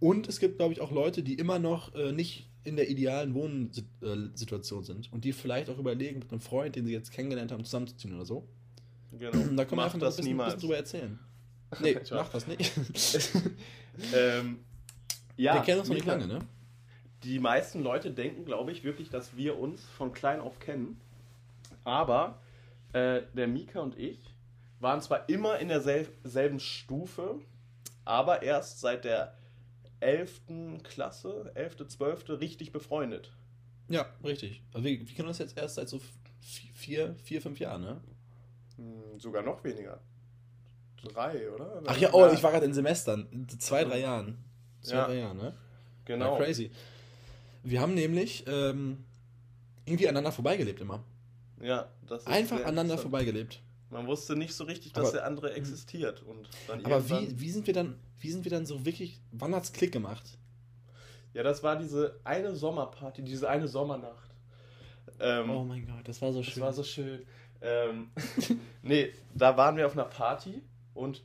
[0.00, 3.34] Und es gibt, glaube ich, auch Leute, die immer noch äh, nicht in der idealen
[3.34, 7.64] Wohnsituation sind und die vielleicht auch überlegen, mit einem Freund, den sie jetzt kennengelernt haben,
[7.64, 8.48] zusammenzuziehen oder so.
[9.12, 9.30] Genau.
[9.54, 10.54] Da können wir einfach noch ein das bisschen, niemals.
[10.54, 11.18] bisschen drüber erzählen.
[11.80, 12.72] Nee, Ich mach das nicht.
[14.14, 14.58] ähm,
[15.36, 16.38] ja, wir kennen uns noch nicht lange, ne?
[17.24, 21.00] Die meisten Leute denken, glaube ich, wirklich, dass wir uns von klein auf kennen.
[21.82, 22.38] Aber
[22.94, 24.18] äh, der Mika und ich
[24.80, 27.40] waren zwar immer in derselben Stufe,
[28.04, 29.36] aber erst seit der
[30.00, 30.42] 11.
[30.82, 32.28] Klasse, 11., 12.
[32.40, 33.32] richtig befreundet.
[33.88, 34.62] Ja, richtig.
[34.72, 38.00] Also wir, wir kennen uns jetzt erst seit so vi- vier, vier fünf Jahren, ne?
[38.76, 40.00] Hm, sogar noch weniger.
[41.02, 41.82] Drei, oder?
[41.86, 43.26] Ach ja, oh, ich war gerade in Semestern.
[43.30, 44.38] In Zwei, drei Jahren.
[44.80, 45.06] Zwei, Ja.
[45.06, 45.54] drei Jahren, ne?
[46.06, 46.38] Genau.
[46.38, 46.70] Ja, crazy.
[47.62, 49.04] Wir haben nämlich ähm,
[49.86, 51.02] irgendwie aneinander vorbeigelebt immer.
[51.60, 53.60] Ja, das ist Einfach aneinander vorbeigelebt.
[53.90, 56.22] Man wusste nicht so richtig, dass Aber- der andere existiert.
[56.22, 59.54] Und dann Aber wie, wie sind wir dann, wie sind wir dann so wirklich, wann
[59.54, 60.38] hat's Klick gemacht?
[61.32, 64.30] Ja, das war diese eine Sommerparty, diese eine Sommernacht.
[65.20, 66.62] Ähm, Oh mein Gott, das war so das schön.
[66.62, 67.24] war so schön.
[67.60, 68.10] Ähm,
[68.82, 70.60] nee, da waren wir auf einer Party
[70.92, 71.22] und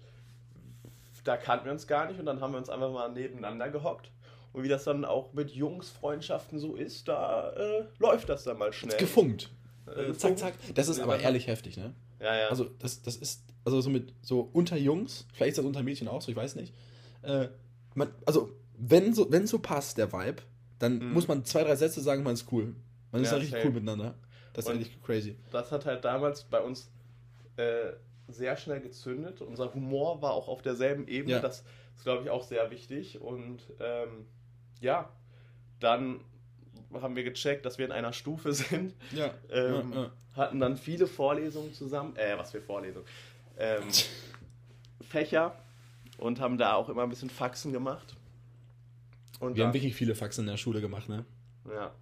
[1.23, 4.11] da kannten wir uns gar nicht und dann haben wir uns einfach mal nebeneinander gehockt.
[4.53, 8.73] Und wie das dann auch mit Jungsfreundschaften so ist, da äh, läuft das dann mal
[8.73, 8.97] schnell.
[8.97, 9.51] Gefunkt.
[9.95, 10.53] Äh, zack, zack.
[10.75, 11.93] Das ist aber ehrlich heftig, ne?
[12.19, 12.47] Ja, ja.
[12.47, 16.07] Also, das, das ist, also so mit, so unter Jungs, vielleicht ist das unter Mädchen
[16.07, 16.73] auch so, ich weiß nicht.
[17.21, 17.47] Äh,
[17.95, 20.41] man, also, wenn so, wenn so passt, der Vibe,
[20.79, 21.13] dann Mhm.
[21.13, 22.75] muss man zwei, drei Sätze sagen, man ist cool.
[23.11, 24.15] Man ist Ja, richtig cool miteinander.
[24.53, 25.35] Das ist ehrlich crazy.
[25.51, 26.89] das hat halt damals bei uns
[27.57, 27.91] äh,
[28.27, 29.41] sehr schnell gezündet.
[29.41, 31.35] Unser Humor war auch auf derselben Ebene.
[31.35, 31.39] Ja.
[31.41, 31.63] Das
[31.95, 33.19] ist, glaube ich, auch sehr wichtig.
[33.21, 34.25] Und ähm,
[34.81, 35.09] ja,
[35.79, 36.21] dann
[36.93, 38.93] haben wir gecheckt, dass wir in einer Stufe sind.
[39.11, 39.33] Ja.
[39.51, 40.11] Ähm, ja, ja.
[40.35, 42.15] Hatten dann viele Vorlesungen zusammen.
[42.15, 43.05] Äh, was für Vorlesungen?
[43.57, 43.83] Ähm,
[45.01, 45.55] Fächer.
[46.17, 48.17] Und haben da auch immer ein bisschen Faxen gemacht.
[49.39, 51.23] Und Wir haben wirklich viele Faxen in der Schule gemacht, ne?
[51.69, 51.93] ja,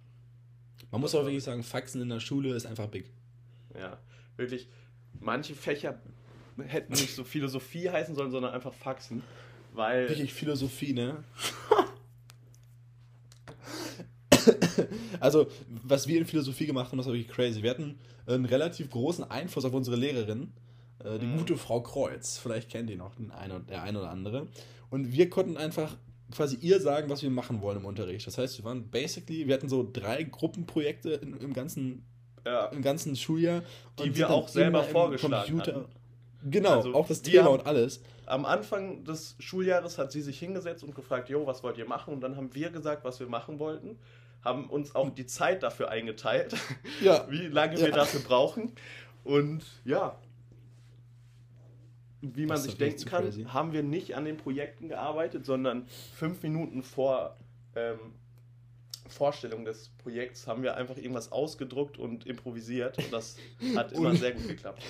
[0.90, 3.04] Man muss auch wirklich sagen, Faxen in der Schule ist einfach big.
[3.78, 3.96] Ja,
[4.36, 4.68] wirklich.
[5.20, 6.00] Manche Fächer
[6.66, 9.22] hätten nicht so Philosophie heißen sollen, sondern einfach Faxen.
[9.72, 10.08] Weil.
[10.08, 11.22] Wirklich Philosophie, ne?
[15.28, 15.46] Also,
[15.84, 17.62] was wir in Philosophie gemacht haben, das war wirklich crazy.
[17.62, 20.54] Wir hatten einen relativ großen Einfluss auf unsere Lehrerin,
[21.04, 21.36] äh, die mhm.
[21.36, 22.38] gute Frau Kreuz.
[22.38, 24.46] Vielleicht kennt ihr noch den eine, der eine oder andere.
[24.88, 25.98] Und wir konnten einfach
[26.30, 28.26] quasi ihr sagen, was wir machen wollen im Unterricht.
[28.26, 32.06] Das heißt, wir waren basically, wir hatten so drei Gruppenprojekte in, im ganzen
[32.46, 32.64] ja.
[32.68, 33.64] im ganzen Schuljahr.
[34.02, 35.84] Die wir auch selber vorgeschlagen haben.
[36.42, 38.00] Genau, also auch das Thema und alles.
[38.24, 42.14] Am Anfang des Schuljahres hat sie sich hingesetzt und gefragt, jo, was wollt ihr machen?
[42.14, 43.98] Und dann haben wir gesagt, was wir machen wollten.
[44.42, 46.54] Haben uns auch die Zeit dafür eingeteilt,
[47.00, 47.26] ja.
[47.28, 47.86] wie lange ja.
[47.86, 48.72] wir dafür brauchen.
[49.24, 50.18] Und ja,
[52.20, 53.44] wie man sich denken kann, crazy.
[53.44, 57.36] haben wir nicht an den Projekten gearbeitet, sondern fünf Minuten vor
[57.76, 57.98] ähm,
[59.08, 63.36] Vorstellung des Projekts haben wir einfach irgendwas ausgedruckt und improvisiert und das
[63.76, 64.82] hat immer sehr gut geklappt.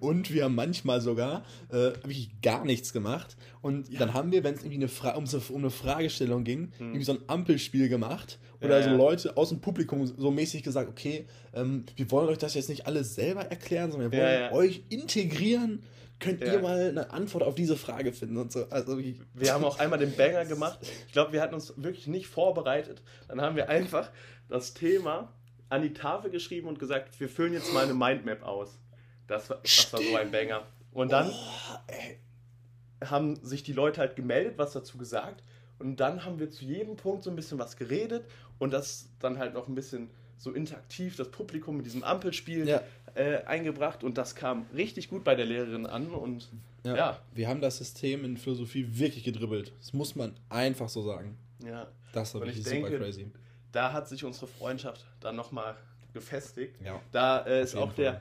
[0.00, 3.98] Und wir haben manchmal sogar äh, wirklich gar nichts gemacht und ja.
[3.98, 6.88] dann haben wir, wenn es irgendwie eine Fra um, so, um, eine Fragestellung ging, hm.
[6.88, 10.88] irgendwie so ein Ampelspiel gemacht oder ja, so Leute aus dem Publikum so mäßig gesagt,
[10.88, 14.82] okay, ähm, wir wollen euch das jetzt nicht alles selber erklären, sondern wir wollen euch
[14.88, 15.82] integrieren
[16.18, 16.54] könnt ja.
[16.54, 18.66] ihr mal eine Antwort auf diese Frage finden und so.
[18.70, 20.78] Also wir haben auch einmal den Banger gemacht.
[21.06, 23.02] Ich glaube, wir hatten uns wirklich nicht vorbereitet.
[23.28, 24.10] Dann haben wir einfach
[24.48, 25.32] das Thema
[25.68, 28.78] an die Tafel geschrieben und gesagt, wir füllen jetzt mal eine Mindmap aus.
[29.26, 30.66] Das war, das war so ein Banger.
[30.92, 35.42] Und dann oh, haben sich die Leute halt gemeldet, was dazu gesagt.
[35.78, 38.24] Und dann haben wir zu jedem Punkt so ein bisschen was geredet
[38.58, 42.68] und das dann halt noch ein bisschen so interaktiv, das Publikum mit diesem Ampelspiel.
[42.68, 42.82] Ja
[43.16, 46.48] äh, eingebracht und das kam richtig gut bei der Lehrerin an und
[46.84, 47.20] ja, ja.
[47.34, 49.72] Wir haben das System in Philosophie wirklich gedribbelt.
[49.80, 51.36] Das muss man einfach so sagen.
[51.64, 51.88] Ja.
[52.12, 53.30] Das war wirklich super crazy.
[53.72, 55.76] Da hat sich unsere Freundschaft dann nochmal
[56.12, 56.76] gefestigt.
[56.84, 57.00] Ja.
[57.10, 58.20] Da äh, ist auch der,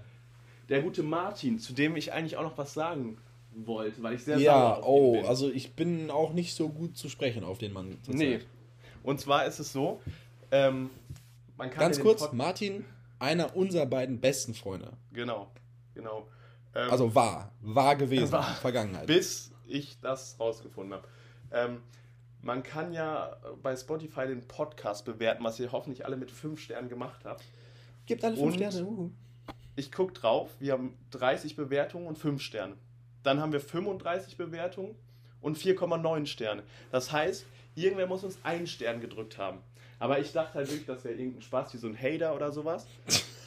[0.70, 3.18] der gute Martin, zu dem ich eigentlich auch noch was sagen
[3.54, 7.44] wollte, weil ich sehr Ja, oh, also ich bin auch nicht so gut zu sprechen
[7.44, 7.98] auf den Mann.
[8.08, 8.40] Nee.
[9.04, 10.02] Und zwar ist es so,
[10.52, 10.90] ähm,
[11.58, 11.80] man kann.
[11.80, 12.86] Ganz kurz, Martin
[13.20, 14.94] einer unserer beiden besten Freunde.
[15.12, 15.52] Genau,
[15.94, 16.28] genau.
[16.74, 19.08] Ähm, also war, war gewesen, war, Vergangenheit.
[19.08, 21.08] Bis ich das rausgefunden habe.
[21.52, 21.82] Ähm,
[22.42, 26.90] man kann ja bei Spotify den Podcast bewerten, was ihr hoffentlich alle mit 5 Sternen
[26.90, 27.44] gemacht habt.
[28.06, 28.86] Gibt alle 5 Sterne.
[28.86, 29.12] Uh.
[29.76, 32.76] Ich gucke drauf, wir haben 30 Bewertungen und 5 Sterne.
[33.24, 34.96] Dann haben wir 35 Bewertungen
[35.42, 36.64] und 4,9 Sterne.
[36.92, 39.60] Das heißt, irgendwer muss uns einen Stern gedrückt haben.
[40.00, 42.86] Aber ich dachte halt wirklich, das wäre irgendein Spaß, wie so ein Hater oder sowas.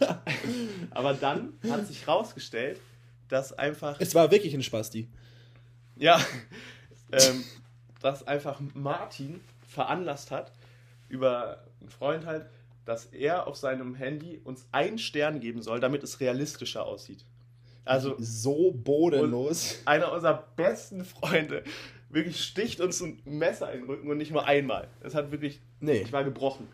[0.90, 2.80] Aber dann hat sich rausgestellt,
[3.28, 4.00] dass einfach.
[4.00, 5.08] Es war wirklich ein Spasti.
[5.96, 6.20] Ja.
[7.12, 7.44] Ähm,
[8.00, 10.52] dass einfach Martin veranlasst hat,
[11.08, 12.46] über einen Freund halt,
[12.84, 17.24] dass er auf seinem Handy uns einen Stern geben soll, damit es realistischer aussieht.
[17.84, 19.78] Also so bodenlos.
[19.86, 21.64] Einer unserer besten Freunde
[22.10, 24.88] wirklich sticht uns ein Messer in den Rücken und nicht nur einmal.
[25.00, 25.60] Es hat wirklich.
[25.80, 26.02] Nee.
[26.02, 26.68] Ich war gebrochen.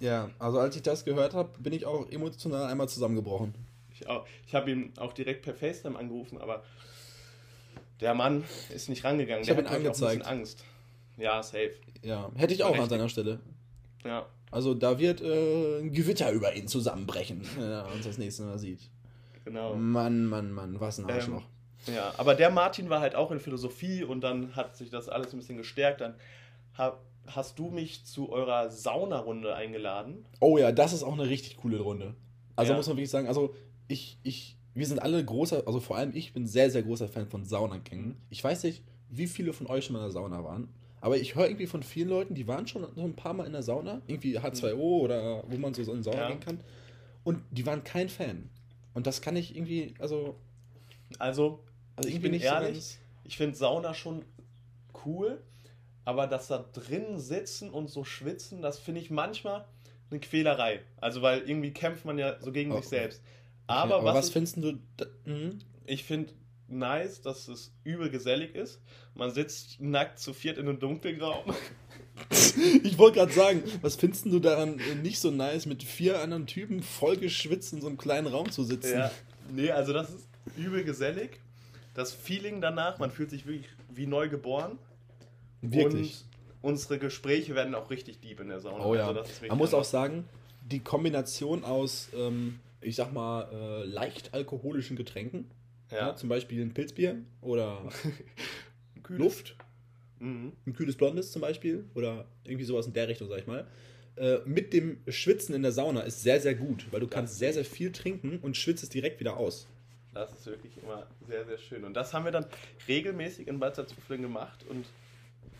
[0.00, 3.54] Ja, also als ich das gehört habe, bin ich auch emotional einmal zusammengebrochen.
[3.92, 4.04] Ich,
[4.46, 6.64] ich habe ihn auch direkt per FaceTime angerufen, aber
[8.00, 8.42] der Mann
[8.74, 9.44] ist nicht rangegangen.
[9.44, 10.22] Ich habe ihn angezeigt.
[10.22, 10.64] Auch ein Angst.
[11.16, 11.74] Ja, safe.
[12.02, 13.38] Ja, hätte ich auch an seiner Stelle.
[14.04, 14.26] Ja.
[14.50, 18.58] Also da wird äh, ein Gewitter über ihn zusammenbrechen, wenn er uns das nächste Mal
[18.58, 18.80] sieht.
[19.44, 19.74] Genau.
[19.76, 21.42] Mann, Mann, Mann, was ein Arschloch.
[21.42, 21.46] Ähm,
[21.86, 25.32] ja, aber der Martin war halt auch in Philosophie und dann hat sich das alles
[25.32, 26.00] ein bisschen gestärkt.
[26.00, 26.14] Dann
[26.74, 30.24] hab, hast du mich zu eurer Saunarunde eingeladen.
[30.40, 32.14] Oh ja, das ist auch eine richtig coole Runde.
[32.56, 32.76] Also ja.
[32.76, 33.54] muss man wirklich sagen, also
[33.88, 37.28] ich, ich, wir sind alle großer, also vor allem ich bin sehr, sehr großer Fan
[37.28, 38.16] von Saunagängen.
[38.30, 40.68] Ich weiß nicht, wie viele von euch schon mal in der Sauna waren,
[41.00, 43.52] aber ich höre irgendwie von vielen Leuten, die waren schon so ein paar Mal in
[43.52, 46.28] der Sauna, irgendwie H2O oder wo man so in Sauna ja.
[46.28, 46.60] gehen kann,
[47.24, 48.50] und die waren kein Fan.
[48.94, 50.36] Und das kann ich irgendwie, also.
[51.18, 51.64] Also,
[51.96, 54.24] also ich bin ehrlich, so ich finde Sauna schon
[55.04, 55.42] cool,
[56.04, 59.64] aber das da drin sitzen und so schwitzen, das finde ich manchmal
[60.10, 60.80] eine Quälerei.
[61.00, 62.76] Also weil irgendwie kämpft man ja so gegen oh.
[62.76, 63.22] sich selbst.
[63.66, 64.78] Aber, okay, aber was, was ich, findest du?
[65.24, 65.58] Mhm.
[65.86, 66.32] ich finde
[66.68, 68.80] nice, dass es übel gesellig ist.
[69.14, 71.44] Man sitzt nackt zu viert in einem dunklen Raum.
[72.82, 76.82] ich wollte gerade sagen, was findest du daran nicht so nice, mit vier anderen Typen
[76.82, 78.98] voll geschwitzt in so einem kleinen Raum zu sitzen?
[78.98, 79.10] Ja,
[79.50, 81.40] nee, also das ist übel gesellig
[81.94, 84.78] das Feeling danach, man fühlt sich wirklich wie neu geboren.
[85.60, 86.24] Wirklich.
[86.60, 88.84] Und unsere Gespräche werden auch richtig deep in der Sauna.
[88.84, 89.08] Oh ja.
[89.08, 90.24] Also man muss auch sagen,
[90.64, 95.50] die Kombination aus, ähm, ich sag mal, äh, leicht alkoholischen Getränken,
[95.90, 95.98] ja.
[95.98, 96.16] ja.
[96.16, 97.82] zum Beispiel ein Pilzbier oder
[99.08, 99.56] Luft,
[100.18, 100.52] mhm.
[100.66, 103.66] ein kühles Blondes zum Beispiel oder irgendwie sowas in der Richtung, sag ich mal.
[104.16, 107.52] Äh, mit dem Schwitzen in der Sauna ist sehr, sehr gut, weil du kannst sehr,
[107.52, 109.66] sehr viel trinken und schwitzt es direkt wieder aus.
[110.14, 111.84] Das ist wirklich immer sehr, sehr schön.
[111.84, 112.46] Und das haben wir dann
[112.86, 114.86] regelmäßig in Bad Salzuflen gemacht und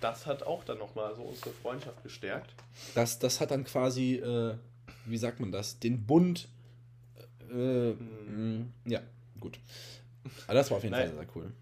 [0.00, 2.52] das hat auch dann nochmal so unsere Freundschaft gestärkt.
[2.94, 4.56] Das, das hat dann quasi, äh,
[5.06, 6.48] wie sagt man das, den Bund.
[7.50, 8.72] Äh, hm.
[8.84, 9.00] Ja,
[9.40, 9.58] gut.
[10.46, 11.52] Aber das war auf jeden Fall sehr cool.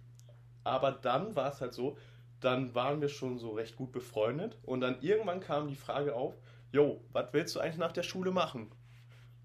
[0.65, 1.97] Aber dann war es halt so,
[2.41, 6.35] dann waren wir schon so recht gut befreundet und dann irgendwann kam die Frage auf,
[6.73, 8.71] Jo, was willst du eigentlich nach der Schule machen?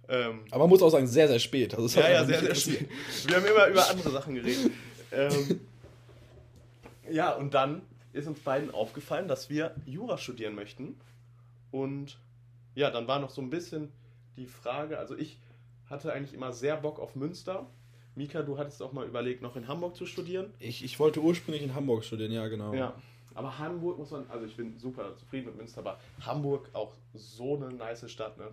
[0.08, 1.74] Ähm, Aber man muss auch sagen, sehr, sehr spät.
[1.76, 2.90] Also ja, ja, sehr, sehr spät.
[3.26, 4.72] Wir haben immer über andere Sachen geredet.
[5.12, 5.62] ähm,
[7.10, 7.82] ja, und dann
[8.14, 10.98] ist uns beiden aufgefallen, dass wir Jura studieren möchten.
[11.72, 12.18] Und
[12.76, 13.92] ja, dann war noch so ein bisschen
[14.38, 15.40] die Frage, also ich
[15.90, 17.68] hatte eigentlich immer sehr Bock auf Münster.
[18.16, 20.54] Mika, du hattest auch mal überlegt, noch in Hamburg zu studieren.
[20.60, 22.74] Ich, ich wollte ursprünglich in Hamburg studieren, ja, genau.
[22.74, 22.96] Ja,
[23.34, 27.56] aber Hamburg muss man, also ich bin super zufrieden mit Münster, aber Hamburg auch so
[27.56, 28.48] eine nice Stadt, ne?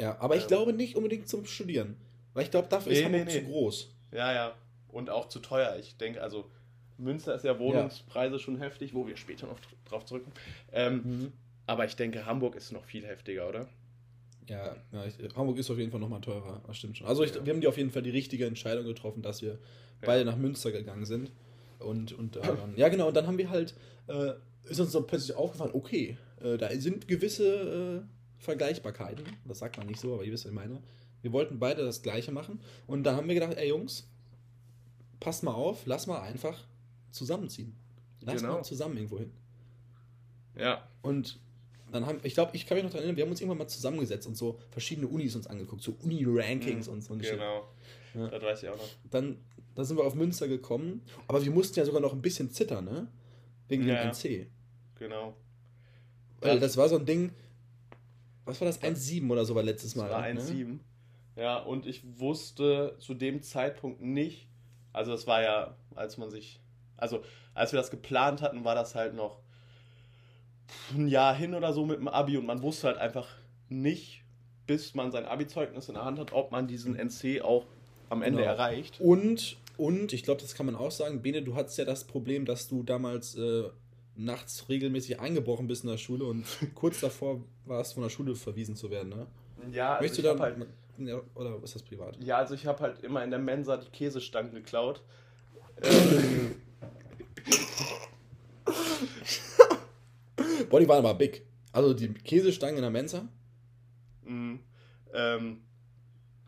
[0.00, 1.96] Ja, aber ich ähm, glaube nicht unbedingt zum Studieren.
[2.32, 3.40] Weil ich glaube, dafür nee, ist Hamburg nee, nee.
[3.40, 3.94] zu groß.
[4.12, 4.54] Ja, ja.
[4.88, 5.76] Und auch zu teuer.
[5.78, 6.50] Ich denke, also
[6.98, 8.38] Münster ist ja Wohnungspreise ja.
[8.38, 10.34] schon heftig, wo wir später noch drauf zurückkommen.
[10.72, 11.32] Ähm, mhm.
[11.66, 13.68] Aber ich denke, Hamburg ist noch viel heftiger, oder?
[14.48, 16.62] Ja, ja ich, Hamburg ist auf jeden Fall nochmal teurer.
[16.66, 17.06] Das stimmt schon.
[17.06, 19.58] Also ich, wir haben die auf jeden Fall die richtige Entscheidung getroffen, dass wir ja.
[20.02, 21.30] beide nach Münster gegangen sind.
[21.78, 22.42] Und, und äh,
[22.76, 23.74] ja, genau, und dann haben wir halt,
[24.06, 24.32] äh,
[24.64, 29.24] ist uns so plötzlich aufgefallen, okay, äh, da sind gewisse äh, Vergleichbarkeiten.
[29.44, 30.82] Das sagt man nicht so, aber ihr wisst, was ich meine.
[31.22, 32.60] Wir wollten beide das Gleiche machen.
[32.86, 34.08] Und dann haben wir gedacht, ey Jungs,
[35.20, 36.66] passt mal auf, lass mal einfach
[37.10, 37.76] zusammenziehen.
[38.22, 38.54] Lass genau.
[38.54, 39.32] mal zusammen irgendwo hin.
[40.56, 40.88] Ja.
[41.02, 41.38] Und
[41.92, 43.68] dann haben, ich glaube, ich kann mich noch daran erinnern, wir haben uns irgendwann mal
[43.68, 47.16] zusammengesetzt und so verschiedene Unis uns angeguckt, so Uni-Rankings mhm, und so.
[47.16, 47.68] Genau.
[48.14, 48.28] Ja.
[48.28, 48.88] Das weiß ich auch noch.
[49.10, 49.38] Dann,
[49.74, 52.84] dann sind wir auf Münster gekommen, aber wir mussten ja sogar noch ein bisschen zittern,
[52.84, 53.08] ne?
[53.68, 54.46] Wegen ja, dem NC.
[54.96, 55.36] Genau.
[56.40, 57.32] Weil das war so ein Ding,
[58.50, 58.82] was war das?
[58.82, 60.08] 1,7 oder so war letztes Mal.
[60.08, 60.64] Das war 1,7.
[60.64, 60.80] Ne?
[61.36, 64.48] Ja, und ich wusste zu dem Zeitpunkt nicht,
[64.92, 66.60] also das war ja, als man sich,
[66.96, 67.22] also
[67.54, 69.40] als wir das geplant hatten, war das halt noch
[70.92, 73.28] ein Jahr hin oder so mit dem Abi und man wusste halt einfach
[73.68, 74.22] nicht,
[74.66, 77.66] bis man sein Abi-Zeugnis in der Hand hat, ob man diesen NC auch
[78.08, 78.52] am Ende genau.
[78.52, 79.00] erreicht.
[79.00, 82.44] Und, und ich glaube, das kann man auch sagen, Bene, du hattest ja das Problem,
[82.44, 83.64] dass du damals äh,
[84.24, 88.76] nachts regelmäßig eingebrochen bist in der Schule und kurz davor warst, von der Schule verwiesen
[88.76, 89.26] zu werden, ne?
[89.72, 90.66] Ja, also Möchtest du dann, halt,
[90.98, 92.16] ja, oder ist das privat?
[92.22, 95.02] Ja, also ich habe halt immer in der Mensa die Käsestangen geklaut.
[100.68, 101.44] Boah, die waren aber big.
[101.72, 103.28] Also die Käsestangen in der Mensa?
[104.24, 104.60] Mhm.
[105.12, 105.62] Ähm,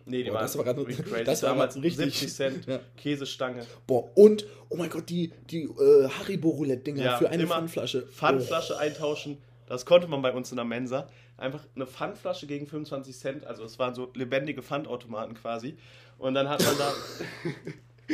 [0.06, 1.24] nee, die Boah, waren das war grad, crazy.
[1.24, 2.18] Das war damals richtig.
[2.18, 2.80] 70 Cent ja.
[2.96, 3.66] Käsestange.
[3.86, 8.06] Boah, und, oh mein Gott, die, die äh, Haribo-Roulette-Dinger ja, für eine Pfandflasche.
[8.06, 8.80] Pfandflasche oh.
[8.80, 9.38] eintauschen.
[9.66, 11.08] Das konnte man bei uns in der Mensa.
[11.36, 13.46] Einfach eine Pfandflasche gegen 25 Cent.
[13.46, 15.76] Also es waren so lebendige Pfandautomaten quasi.
[16.18, 16.92] Und dann hat man da...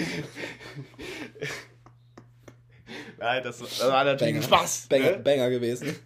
[3.19, 4.43] Nein, das, das war natürlich Banger.
[4.47, 4.87] Spaß.
[4.89, 5.19] Banger, ne?
[5.19, 5.97] Banger gewesen.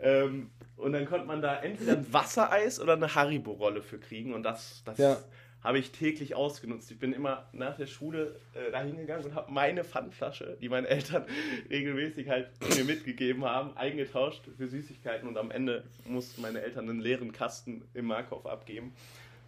[0.00, 4.34] ähm, und dann konnte man da entweder ein Wassereis oder eine Haribo-Rolle für kriegen.
[4.34, 5.16] Und das, das ja.
[5.62, 6.90] habe ich täglich ausgenutzt.
[6.90, 10.86] Ich bin immer nach der Schule äh, da hingegangen und habe meine Pfandflasche, die meine
[10.88, 11.24] Eltern
[11.70, 15.26] regelmäßig halt mir mitgegeben haben, eingetauscht für Süßigkeiten.
[15.26, 18.92] Und am Ende mussten meine Eltern einen leeren Kasten im Markov abgeben.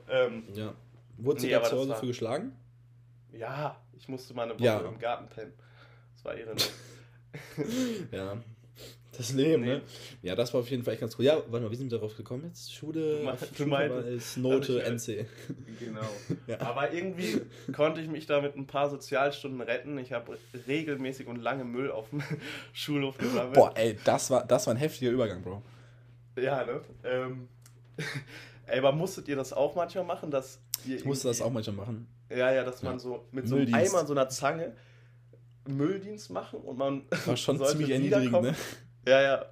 [0.09, 0.73] Ähm, ja.
[1.19, 2.57] Wurden sie nee, da zu Hause für geschlagen?
[3.33, 4.81] Ja, ich musste mal eine Woche ja.
[4.81, 5.53] im Garten pennen.
[6.15, 6.73] Das war ehrenlos.
[8.13, 8.39] ja.
[9.17, 9.69] Das Leben, nee.
[9.69, 9.83] ne?
[10.23, 11.25] Ja, das war auf jeden Fall echt ganz cool.
[11.25, 12.73] Ja, warte mal, wie sind wir darauf gekommen jetzt?
[12.73, 15.27] Schule, du meinst, Note, NC.
[15.79, 16.01] Genau.
[16.47, 16.61] ja.
[16.61, 17.41] Aber irgendwie
[17.73, 19.97] konnte ich mich da mit ein paar Sozialstunden retten.
[19.99, 22.23] Ich habe regelmäßig und lange Müll auf dem
[22.73, 23.55] Schulhof gesammelt.
[23.55, 25.63] Boah, ey, das war, das war ein heftiger Übergang, Bro.
[26.37, 26.81] Ja, ne?
[27.03, 27.49] Ähm,
[28.67, 30.31] ey, aber musstet ihr das auch manchmal machen?
[30.31, 32.07] Dass ihr ich musste das auch manchmal machen.
[32.31, 34.77] Ja, ja, dass man so mit so einem Eimer, so einer Zange
[35.67, 38.55] Mülldienst machen und man war schon ziemlich erniedrigend, ne?
[39.09, 39.45] Ja, ja.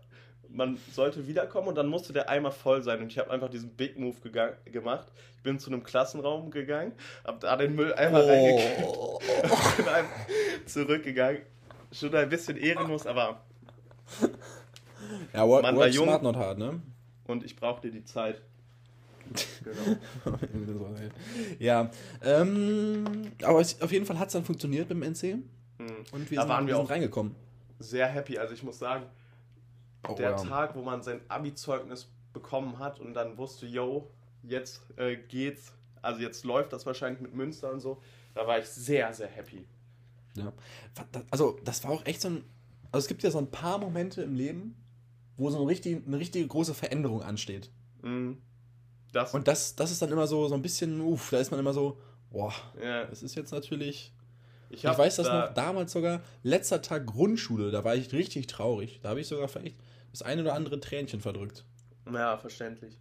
[0.48, 3.00] Man sollte wiederkommen und dann musste der Eimer voll sein.
[3.00, 4.16] Und ich habe einfach diesen Big Move
[4.64, 5.06] gemacht.
[5.36, 6.92] Ich bin zu einem Klassenraum gegangen,
[7.24, 8.28] habe da den Mülleimer oh.
[8.28, 10.26] reingekriegt und bin einfach
[10.66, 11.42] zurückgegangen.
[11.92, 13.40] Schon ein bisschen ehrenlos, aber
[15.32, 16.80] ja, work, man war jung smart, not hard, ne?
[17.26, 18.40] Und ich brauchte die Zeit.
[19.64, 20.38] Genau.
[21.58, 21.90] ja,
[22.22, 25.22] ähm, aber auf jeden Fall hat es dann funktioniert beim NC.
[25.24, 25.44] Mhm.
[26.12, 27.34] Und wir da sind, waren wir, wir auch reingekommen.
[27.78, 28.38] Sehr happy.
[28.38, 29.06] Also ich muss sagen,
[30.10, 30.36] oh, der ja.
[30.36, 34.10] Tag, wo man sein Abi-Zeugnis bekommen hat und dann wusste, yo,
[34.42, 38.02] jetzt äh, geht's, also jetzt läuft das wahrscheinlich mit Münster und so,
[38.34, 39.66] da war ich sehr, sehr happy.
[40.34, 40.52] Ja.
[41.30, 42.44] Also das war auch echt so ein,
[42.92, 44.76] also es gibt ja so ein paar Momente im Leben,
[45.36, 47.70] wo so eine richtige, eine richtige große Veränderung ansteht.
[48.02, 48.38] Mhm.
[49.12, 49.32] Das.
[49.32, 51.72] Und das, das ist dann immer so, so ein bisschen, uff, da ist man immer
[51.72, 51.98] so,
[52.30, 52.52] boah,
[52.82, 53.06] ja.
[53.06, 54.12] das ist jetzt natürlich
[54.68, 58.46] Ich, ich weiß das da noch, damals sogar, letzter Tag Grundschule, da war ich richtig
[58.46, 59.00] traurig.
[59.02, 59.76] Da habe ich sogar vielleicht
[60.20, 61.64] das eine oder andere Tränchen verdrückt.
[62.12, 62.98] Ja, verständlich.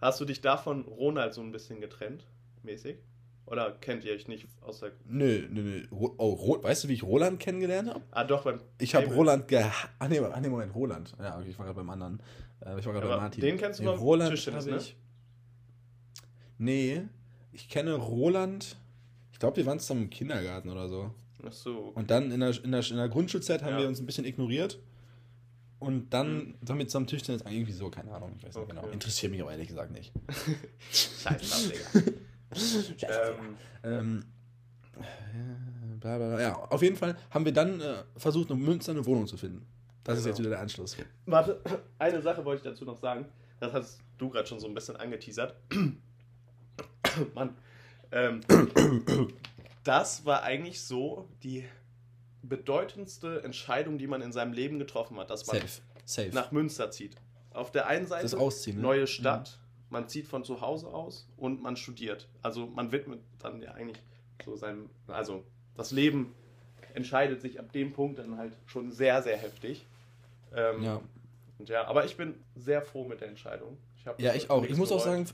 [0.00, 2.26] Hast du dich davon Ronald so ein bisschen getrennt,
[2.62, 2.98] mäßig?
[3.46, 4.92] Oder kennt ihr euch nicht aus der.
[5.06, 5.86] Nö, nö, nö.
[5.90, 8.02] Oh, weißt du, wie ich Roland kennengelernt habe?
[8.10, 8.60] Ah, doch, beim.
[8.78, 9.64] Ich habe Roland ge.
[9.98, 11.14] Ah, nee, ah, nee, Moment, Roland.
[11.18, 12.20] Ja, okay, ich war gerade beim anderen.
[12.60, 13.40] Äh, ich war gerade bei Martin.
[13.40, 14.76] Den kennst du nee, beim Roland Tischtennis, ne?
[14.78, 14.96] Ich...
[16.58, 17.02] Nee,
[17.52, 18.76] ich kenne Roland.
[19.30, 21.14] Ich glaube, wir waren zusammen im Kindergarten oder so.
[21.46, 21.78] Ach so.
[21.78, 22.00] Okay.
[22.00, 23.80] Und dann in der, in der, in der Grundschulzeit haben ja.
[23.80, 24.80] wir uns ein bisschen ignoriert.
[25.78, 28.72] Und dann damit zusammen Tischtennis irgendwie so, keine Ahnung, ich weiß okay.
[28.72, 28.92] nicht genau.
[28.92, 30.12] Interessiert mich aber ehrlich gesagt nicht.
[30.90, 33.30] Scheiße, Digga.
[33.84, 34.24] ähm,
[35.32, 36.40] ähm, bla, bla, bla.
[36.40, 39.66] Ja, auf jeden Fall haben wir dann äh, versucht, in Münster eine Wohnung zu finden.
[40.04, 40.20] Das genau.
[40.20, 40.96] ist jetzt wieder der Anschluss.
[41.26, 41.60] Warte,
[41.98, 43.26] eine Sache wollte ich dazu noch sagen.
[43.60, 45.56] Das hast du gerade schon so ein bisschen angeteasert.
[47.34, 47.56] Mann.
[48.12, 48.40] Ähm,
[49.84, 51.64] das war eigentlich so die
[52.48, 55.82] bedeutendste Entscheidung, die man in seinem Leben getroffen hat, dass man Safe.
[56.04, 56.30] Safe.
[56.32, 57.16] nach Münster zieht.
[57.52, 58.82] Auf der einen Seite das Ausziehen, ne?
[58.82, 59.58] neue Stadt,
[59.90, 62.28] man zieht von zu Hause aus und man studiert.
[62.42, 64.02] Also man widmet dann ja eigentlich
[64.44, 65.44] so seinem, also
[65.74, 66.34] das Leben
[66.94, 69.86] entscheidet sich ab dem Punkt dann halt schon sehr, sehr heftig.
[70.54, 71.00] Ähm, ja.
[71.58, 73.78] Und ja, aber ich bin sehr froh mit der Entscheidung.
[73.96, 74.64] Ich ja, ich auch.
[74.64, 75.00] Ich muss bereut.
[75.00, 75.26] auch sagen,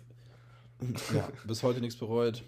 [1.15, 2.43] ja, bis heute nichts bereut.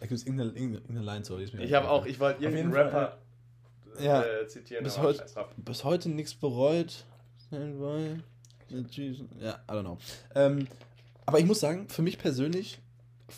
[0.00, 1.38] Da gibt es irgendeine, irgendeine Line so.
[1.38, 3.18] Ich habe auch, ich wollte irgendeinen Rapper
[4.00, 4.84] ja, äh, zitieren.
[4.84, 5.24] Bis, heut,
[5.56, 7.04] bis heute nichts bereut.
[7.50, 7.60] Ja,
[9.68, 9.98] I don't know.
[10.34, 10.66] Ähm,
[11.26, 12.80] aber ich muss sagen, für mich persönlich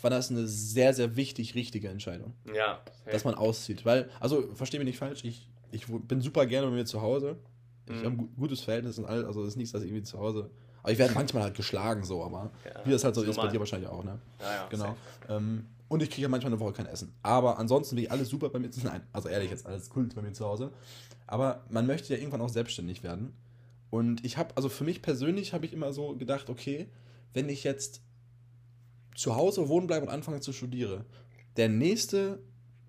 [0.01, 2.33] war das eine sehr, sehr wichtig, richtige Entscheidung.
[2.53, 2.81] Ja.
[3.03, 3.13] Hey.
[3.13, 3.85] Dass man auszieht.
[3.85, 7.37] Weil, also, verstehe mich nicht falsch, ich, ich bin super gerne bei mir zu Hause.
[7.85, 7.97] Ich mhm.
[7.97, 10.49] habe ein gutes Verhältnis und alles, also es ist nichts, dass ich irgendwie zu Hause.
[10.83, 13.47] Aber ich werde manchmal halt geschlagen, so, aber ja, wie das halt so ist, bei
[13.47, 14.19] dir wahrscheinlich auch, ne?
[14.39, 14.67] Ja, ja.
[14.69, 14.95] Genau.
[15.29, 17.13] Ähm, und ich kriege ja manchmal eine Woche kein Essen.
[17.23, 20.15] Aber ansonsten will ich alles super bei mir zu Nein, also ehrlich, jetzt alles Kult
[20.15, 20.71] bei mir zu Hause.
[21.27, 23.33] Aber man möchte ja irgendwann auch selbstständig werden.
[23.89, 26.89] Und ich habe, also für mich persönlich habe ich immer so gedacht, okay,
[27.33, 28.01] wenn ich jetzt
[29.15, 31.05] zu Hause wohnen bleibe und anfange zu studieren,
[31.55, 32.39] der nächste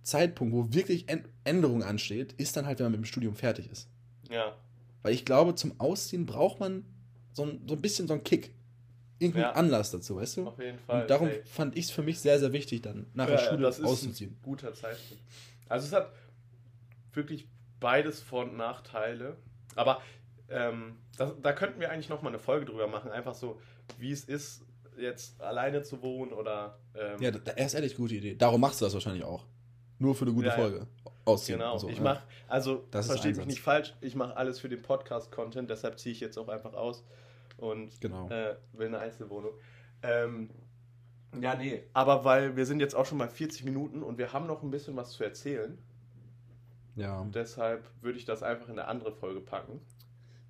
[0.03, 1.07] Zeitpunkt, wo wirklich
[1.45, 3.89] Änderung ansteht, ist dann halt, wenn man mit dem Studium fertig ist.
[4.31, 4.57] Ja.
[5.03, 6.85] Weil ich glaube, zum Ausziehen braucht man
[7.33, 8.55] so ein, so ein bisschen so einen Kick.
[9.19, 9.53] Irgendeinen ja.
[9.53, 10.47] Anlass dazu, weißt du?
[10.49, 11.03] Auf jeden Fall.
[11.03, 11.43] Und darum hey.
[11.45, 14.31] fand ich es für mich sehr, sehr wichtig, dann nach ja, der Schule das auszuziehen.
[14.31, 15.23] Ist ein guter Zeitpunkt.
[15.69, 16.13] Also es hat
[17.13, 17.49] wirklich
[17.81, 19.37] beides Vor- und Nachteile.
[19.75, 20.01] Aber
[20.49, 23.11] ähm, das, da könnten wir eigentlich nochmal eine Folge drüber machen.
[23.11, 23.61] Einfach so,
[23.99, 24.63] wie es ist,
[24.99, 26.79] jetzt alleine zu wohnen oder.
[26.95, 28.35] Ähm, ja, er ist ehrlich gute Idee.
[28.35, 29.45] Darum machst du das wahrscheinlich auch.
[29.99, 30.87] Nur für eine gute ja, Folge.
[31.25, 31.59] Ausziehen.
[31.59, 31.77] Genau.
[31.77, 35.69] So, ich mache, also das versteht mich nicht falsch, ich mache alles für den Podcast-Content,
[35.69, 37.05] deshalb ziehe ich jetzt auch einfach aus
[37.59, 38.29] und genau.
[38.31, 39.53] äh, will eine Einzelwohnung.
[40.03, 40.51] Ähm,
[41.41, 44.47] ja, nee, aber weil wir sind jetzt auch schon mal 40 Minuten und wir haben
[44.47, 45.77] noch ein bisschen was zu erzählen.
[46.97, 47.21] Ja.
[47.21, 49.81] Und deshalb würde ich das einfach in eine andere Folge packen.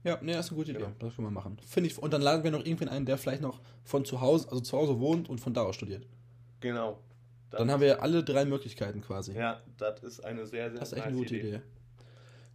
[0.04, 0.80] Ja, nee, das ist eine gute Idee.
[0.80, 0.94] Genau.
[0.98, 1.58] Das können wir machen.
[1.66, 1.98] Finde ich.
[1.98, 4.78] Und dann laden wir noch irgendwen ein, der vielleicht noch von zu Hause, also zu
[4.78, 6.06] Hause wohnt und von da aus studiert.
[6.60, 7.00] Genau.
[7.50, 9.32] Das dann haben wir alle drei Möglichkeiten quasi.
[9.32, 11.48] Ja, das ist eine sehr, sehr Das ist echt eine gute Idee.
[11.48, 11.60] Idee.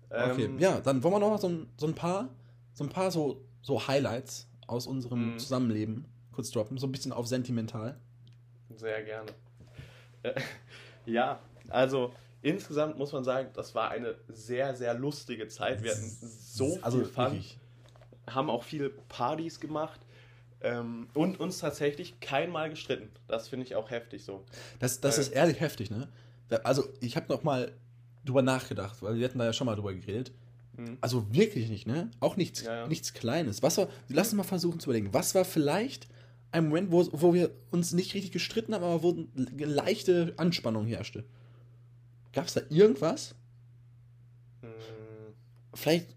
[0.10, 2.30] Okay, ähm, ja, dann wollen wir noch so ein, so ein paar,
[2.74, 5.40] so ein paar so, so Highlights aus unserem mhm.
[5.40, 7.98] Zusammenleben kurz droppen, so ein bisschen auf sentimental.
[8.76, 9.32] Sehr gerne.
[10.24, 10.40] Äh,
[11.06, 11.40] ja,
[11.70, 15.84] also insgesamt muss man sagen, das war eine sehr, sehr lustige Zeit.
[15.84, 17.60] Wir hatten so also viel Fun, wirklich.
[18.28, 20.02] haben auch viele Partys gemacht
[20.62, 23.10] ähm, und uns tatsächlich keinmal gestritten.
[23.28, 24.44] Das finde ich auch heftig so.
[24.80, 26.10] Das, das äh, ist ehrlich heftig, ne?
[26.64, 27.72] Also ich habe noch mal
[28.26, 30.32] drüber nachgedacht, weil wir hatten da ja schon mal drüber geredet.
[30.78, 30.98] Mhm.
[31.02, 32.10] Also wirklich nicht, ne?
[32.20, 32.88] Auch nichts, ja, ja.
[32.88, 33.64] nichts Kleines.
[33.64, 36.08] Was war, lass uns mal versuchen zu überlegen, was war vielleicht
[36.52, 40.86] ein Moment, wo, wo wir uns nicht richtig gestritten haben, aber wo eine leichte Anspannung
[40.86, 41.24] herrschte?
[42.32, 43.36] Gab es da irgendwas?
[44.62, 44.68] Mhm.
[45.74, 46.16] Vielleicht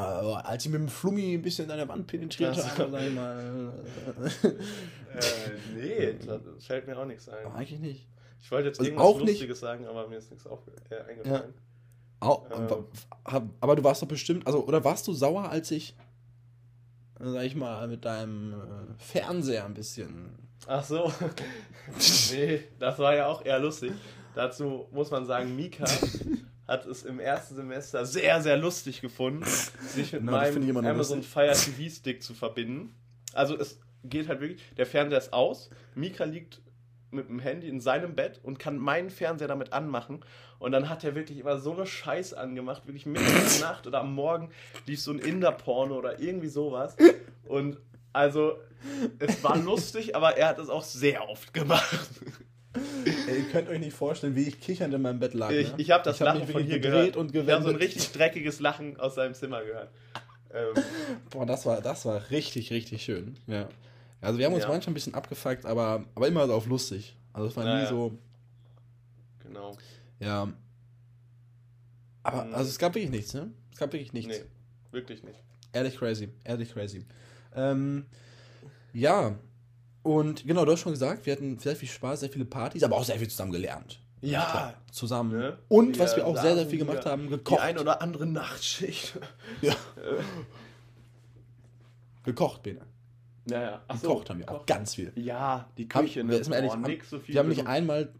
[0.00, 3.14] äh, als ich mit dem Flummi ein bisschen in deine Wand penetriert habe, sag ich
[3.14, 3.72] mal.
[4.42, 7.44] äh, nee, das fällt mir auch nichts ein.
[7.44, 8.08] Aber eigentlich nicht.
[8.40, 9.60] Ich wollte jetzt also irgendwas Lustiges nicht.
[9.60, 11.54] sagen, aber mir ist nichts auf, äh, eingefallen.
[11.54, 11.69] Ja.
[12.20, 13.50] Auch, ähm.
[13.60, 15.96] Aber du warst doch bestimmt, also, oder warst du sauer, als ich,
[17.18, 18.56] sag ich mal, mit deinem äh,
[18.98, 20.38] Fernseher ein bisschen.
[20.66, 21.10] Ach so.
[22.32, 23.92] nee, das war ja auch eher lustig.
[24.34, 25.84] Dazu muss man sagen, Mika
[26.68, 31.52] hat es im ersten Semester sehr, sehr lustig gefunden, sich mit Na, meinem Amazon Fire
[31.52, 32.94] TV Stick zu verbinden.
[33.32, 36.60] Also es geht halt wirklich, der Fernseher ist aus, Mika liegt
[37.10, 40.24] mit dem Handy in seinem Bett und kann meinen Fernseher damit anmachen.
[40.58, 43.86] Und dann hat er wirklich immer so eine Scheiße angemacht, wirklich mitten in der Nacht
[43.86, 44.50] oder am Morgen
[44.86, 46.96] lief so ein Inder-Porno oder irgendwie sowas.
[47.44, 47.78] Und
[48.12, 48.58] also,
[49.18, 52.10] es war lustig, aber er hat es auch sehr oft gemacht.
[53.04, 55.50] Ey, ihr könnt euch nicht vorstellen, wie ich kichernd in meinem Bett lag.
[55.50, 55.74] Ich, ne?
[55.78, 57.16] ich habe das ich hab Lachen von hier gedreht gehört.
[57.16, 57.82] und ich habe so ein gewendet.
[57.82, 59.90] richtig dreckiges Lachen aus seinem Zimmer gehört.
[60.52, 60.82] Ähm,
[61.30, 63.36] Boah, das war, das war richtig, richtig schön.
[63.46, 63.68] Ja.
[64.20, 64.68] Also wir haben uns Ja.
[64.68, 67.16] manchmal ein bisschen abgefuckt, aber, aber immer auf lustig.
[67.32, 68.18] Also es war Ja, nie so,
[69.42, 69.76] genau.
[70.18, 70.48] ja.
[72.22, 72.54] Aber Mhm.
[72.54, 73.50] also es gab wirklich nichts, ne?
[73.72, 74.38] Es gab wirklich nichts.
[74.38, 74.44] Nee,
[74.90, 75.38] wirklich nicht.
[75.72, 77.06] Ehrlich crazy, ehrlich crazy.
[77.54, 78.04] Ähm,
[78.92, 79.36] ja,
[80.02, 82.96] und genau, du hast schon gesagt, wir hatten sehr viel Spaß, sehr viele Partys, aber
[82.96, 84.00] auch sehr viel zusammen gelernt.
[84.22, 84.44] Ja.
[84.50, 85.38] Klar, zusammen.
[85.38, 85.58] Ne?
[85.68, 87.60] Und was wir Wir auch sehr, sehr viel gemacht haben, Die gekocht.
[87.60, 89.18] ein oder andere Nachtschicht.
[89.62, 89.74] ja.
[92.24, 92.80] gekocht, Bene.
[93.50, 93.82] Ja, ja.
[93.88, 95.12] Ach so, Gekocht haben wir auch ganz viel.
[95.16, 96.36] Ja, die Haben- Küche, wir- ne?
[96.36, 98.12] ist mal ehrlich, haben- so viel Wir haben nicht einmal,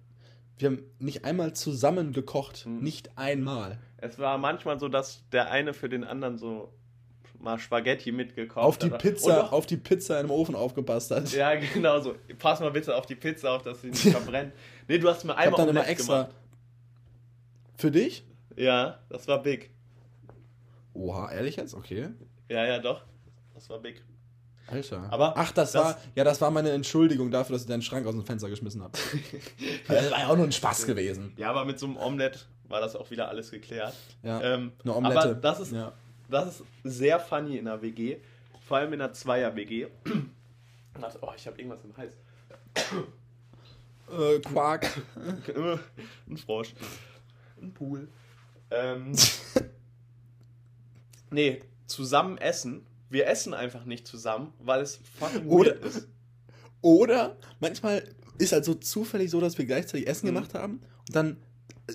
[0.58, 2.66] wir haben nicht einmal zusammen gekocht.
[2.66, 2.80] Mhm.
[2.80, 3.78] Nicht einmal.
[3.98, 6.72] Es war manchmal so, dass der eine für den anderen so
[7.38, 9.00] mal Spaghetti mitgekauft Auf die hat.
[9.00, 11.32] Pizza, doch- auf die Pizza im Ofen aufgepasst hat.
[11.32, 12.14] Ja, genau so.
[12.38, 14.52] Pass mal bitte auf die Pizza auf, dass sie nicht verbrennt.
[14.88, 16.22] Nee, du hast mir ich hab einmal dann immer extra.
[16.24, 16.34] gemacht.
[17.78, 18.24] Für dich?
[18.56, 19.70] Ja, das war big.
[20.92, 21.72] Oha, ehrlich jetzt?
[21.74, 22.08] Okay.
[22.50, 23.02] Ja, ja, doch.
[23.54, 24.02] Das war big.
[24.70, 25.08] Alter.
[25.10, 28.06] Aber Ach, das, das- war, ja, das war meine Entschuldigung dafür, dass ich deinen Schrank
[28.06, 28.92] aus dem Fenster geschmissen habe.
[29.88, 31.32] das war ja auch nur ein Spaß gewesen.
[31.36, 33.94] Ja, aber mit so einem Omelette war das auch wieder alles geklärt.
[34.22, 35.20] Ja, Ähm, eine Omelette.
[35.20, 35.92] Aber das ist, ja.
[36.28, 38.18] das ist sehr funny in der WG.
[38.66, 39.88] Vor allem in der Zweier-WG.
[41.22, 42.12] Oh, ich habe irgendwas im Hals.
[44.10, 44.86] Äh, Quark.
[46.28, 46.74] Ein Frosch.
[47.62, 48.08] Ein Pool.
[48.70, 49.12] Ähm,
[51.30, 52.84] nee, zusammen essen.
[53.10, 56.08] Wir essen einfach nicht zusammen, weil es fucking Oder- weird ist.
[56.80, 58.02] Oder manchmal
[58.38, 60.34] ist halt so zufällig so, dass wir gleichzeitig Essen Mhm.
[60.34, 61.36] gemacht haben und dann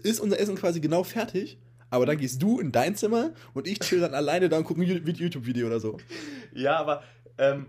[0.03, 1.57] ist unser Essen quasi genau fertig,
[1.89, 4.81] aber dann gehst du in dein Zimmer und ich chill dann alleine da und gucke
[4.81, 4.85] ein
[5.15, 5.97] YouTube-Video oder so.
[6.53, 7.01] Ja, aber
[7.37, 7.67] ähm,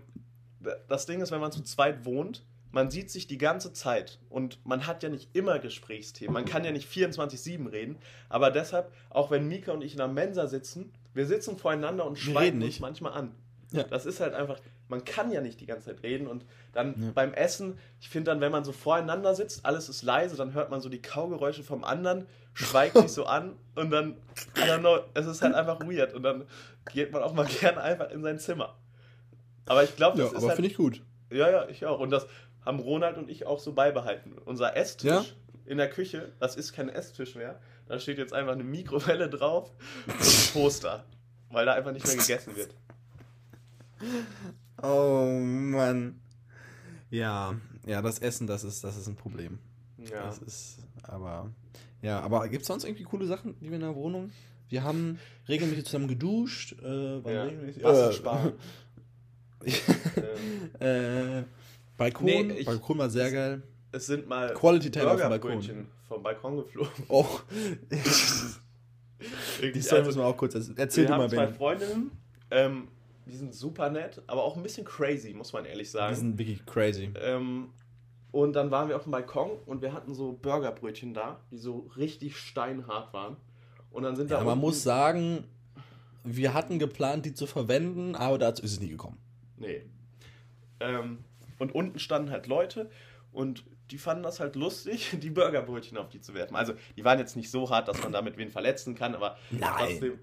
[0.89, 4.59] das Ding ist, wenn man zu zweit wohnt, man sieht sich die ganze Zeit und
[4.65, 6.33] man hat ja nicht immer Gesprächsthemen.
[6.33, 7.97] Man kann ja nicht 24-7 reden,
[8.29, 12.17] aber deshalb, auch wenn Mika und ich in der Mensa sitzen, wir sitzen voreinander und
[12.17, 12.79] schweigen uns nicht.
[12.79, 13.31] manchmal an.
[13.71, 13.83] Ja.
[13.83, 17.11] Das ist halt einfach, man kann ja nicht die ganze Zeit reden und dann Ja.
[17.13, 20.69] beim Essen, ich finde dann, wenn man so voreinander sitzt, alles ist leise, dann hört
[20.71, 24.15] man so die Kaugeräusche vom anderen, schweigt sich so an und dann,
[24.79, 26.45] know, es ist halt einfach weird und dann
[26.93, 28.77] geht man auch mal gerne einfach in sein Zimmer.
[29.65, 31.01] Aber ich glaube, Ja, das ist aber halt, finde ich gut.
[31.29, 31.99] ja, ja, ich auch.
[31.99, 32.25] Und das
[32.65, 34.35] haben Ronald und ich auch so beibehalten.
[34.45, 35.25] Unser Esstisch Ja?
[35.65, 37.59] in der Küche, das ist kein Esstisch mehr.
[37.87, 39.71] Da steht jetzt einfach eine Mikrowelle drauf
[40.07, 41.05] und ein Toaster,
[41.51, 42.69] weil da einfach nicht mehr gegessen wird.
[44.83, 46.19] Oh Mann.
[47.09, 47.55] Ja,
[47.87, 49.57] ja, das Essen, das ist, das ist ein Problem.
[49.97, 50.25] Ja.
[50.25, 51.49] Das ist, aber,
[52.03, 54.29] ja, aber gibt es sonst irgendwie coole Sachen, die wir in der Wohnung?
[54.69, 55.17] Wir haben
[55.47, 56.73] regelmäßig zusammen geduscht.
[56.79, 57.43] Äh, waren Ja.
[57.45, 58.53] regelmäßig, Wasser äh, sparen.
[59.65, 61.43] ähm, äh,
[61.97, 63.63] Balkon, Nee, ich- Balkon war sehr geil.
[63.91, 65.51] Es sind mal Quality Time auf dem Balkon.
[65.51, 66.91] Burgerbrötchen vom Balkon geflogen.
[67.07, 67.25] Oh,
[67.89, 70.77] die Story also, müssen wir auch kurz erzählen.
[70.77, 71.47] Erzähl wir du mal, zwei.
[71.47, 72.11] Freundinnen,
[72.51, 72.87] ähm,
[73.25, 76.13] die sind super nett, aber auch ein bisschen crazy, muss man ehrlich sagen.
[76.13, 77.11] Die sind wirklich crazy.
[77.21, 77.69] Ähm,
[78.31, 81.89] und dann waren wir auf dem Balkon und wir hatten so Burgerbrötchen da, die so
[81.97, 83.37] richtig steinhart waren.
[83.91, 85.45] Und dann sind Ja, da man muss sagen,
[86.23, 89.17] wir hatten geplant, die zu verwenden, aber dazu ist es nie gekommen.
[89.57, 89.81] Nee.
[90.79, 91.19] Ähm,
[91.57, 92.89] und unten standen halt Leute
[93.31, 96.55] und die fanden das halt lustig, die Burgerbrötchen auf die zu werfen.
[96.55, 99.71] Also, die waren jetzt nicht so hart, dass man damit wen verletzen kann, aber Nein.
[99.77, 100.19] trotzdem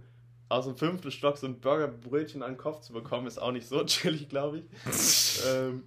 [0.49, 3.67] aus dem fünften Stock so ein Burgerbrötchen an den Kopf zu bekommen, ist auch nicht
[3.67, 5.41] so chillig, glaube ich.
[5.49, 5.85] ähm,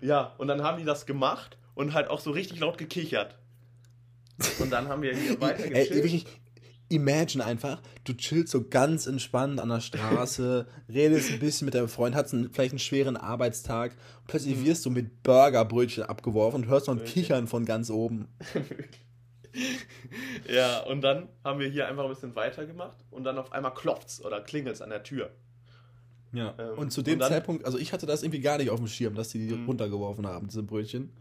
[0.00, 3.38] ja, und dann haben die das gemacht und halt auch so richtig laut gekichert.
[4.58, 6.26] Und dann haben wir hier weiter Ey, wirklich,
[6.92, 11.88] imagine einfach, du chillst so ganz entspannt an der Straße, redest ein bisschen mit deinem
[11.88, 16.86] Freund, hast einen, vielleicht einen schweren Arbeitstag, plötzlich wirst du mit Burgerbrötchen abgeworfen und hörst
[16.86, 17.14] noch ein Wirklich?
[17.26, 18.28] Kichern von ganz oben.
[20.48, 24.24] ja, und dann haben wir hier einfach ein bisschen weitergemacht und dann auf einmal klopft's
[24.24, 25.30] oder klingelt's an der Tür.
[26.32, 26.54] Ja.
[26.58, 28.78] Ähm, und zu dem und dann- Zeitpunkt, also ich hatte das irgendwie gar nicht auf
[28.78, 29.66] dem Schirm, dass die die Mhm.
[29.66, 31.12] runtergeworfen haben, diese Brötchen.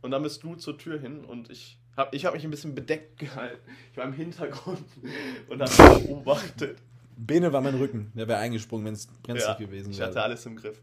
[0.00, 2.74] Und dann bist du zur Tür hin und ich habe ich hab mich ein bisschen
[2.74, 3.60] bedeckt gehalten.
[3.90, 4.84] Ich war im Hintergrund
[5.48, 6.78] und habe beobachtet.
[7.16, 10.08] Bene war mein Rücken, der wäre eingesprungen, wenn es brenzlig Ja, gewesen ich wäre.
[10.08, 10.80] hatte alles im Griff.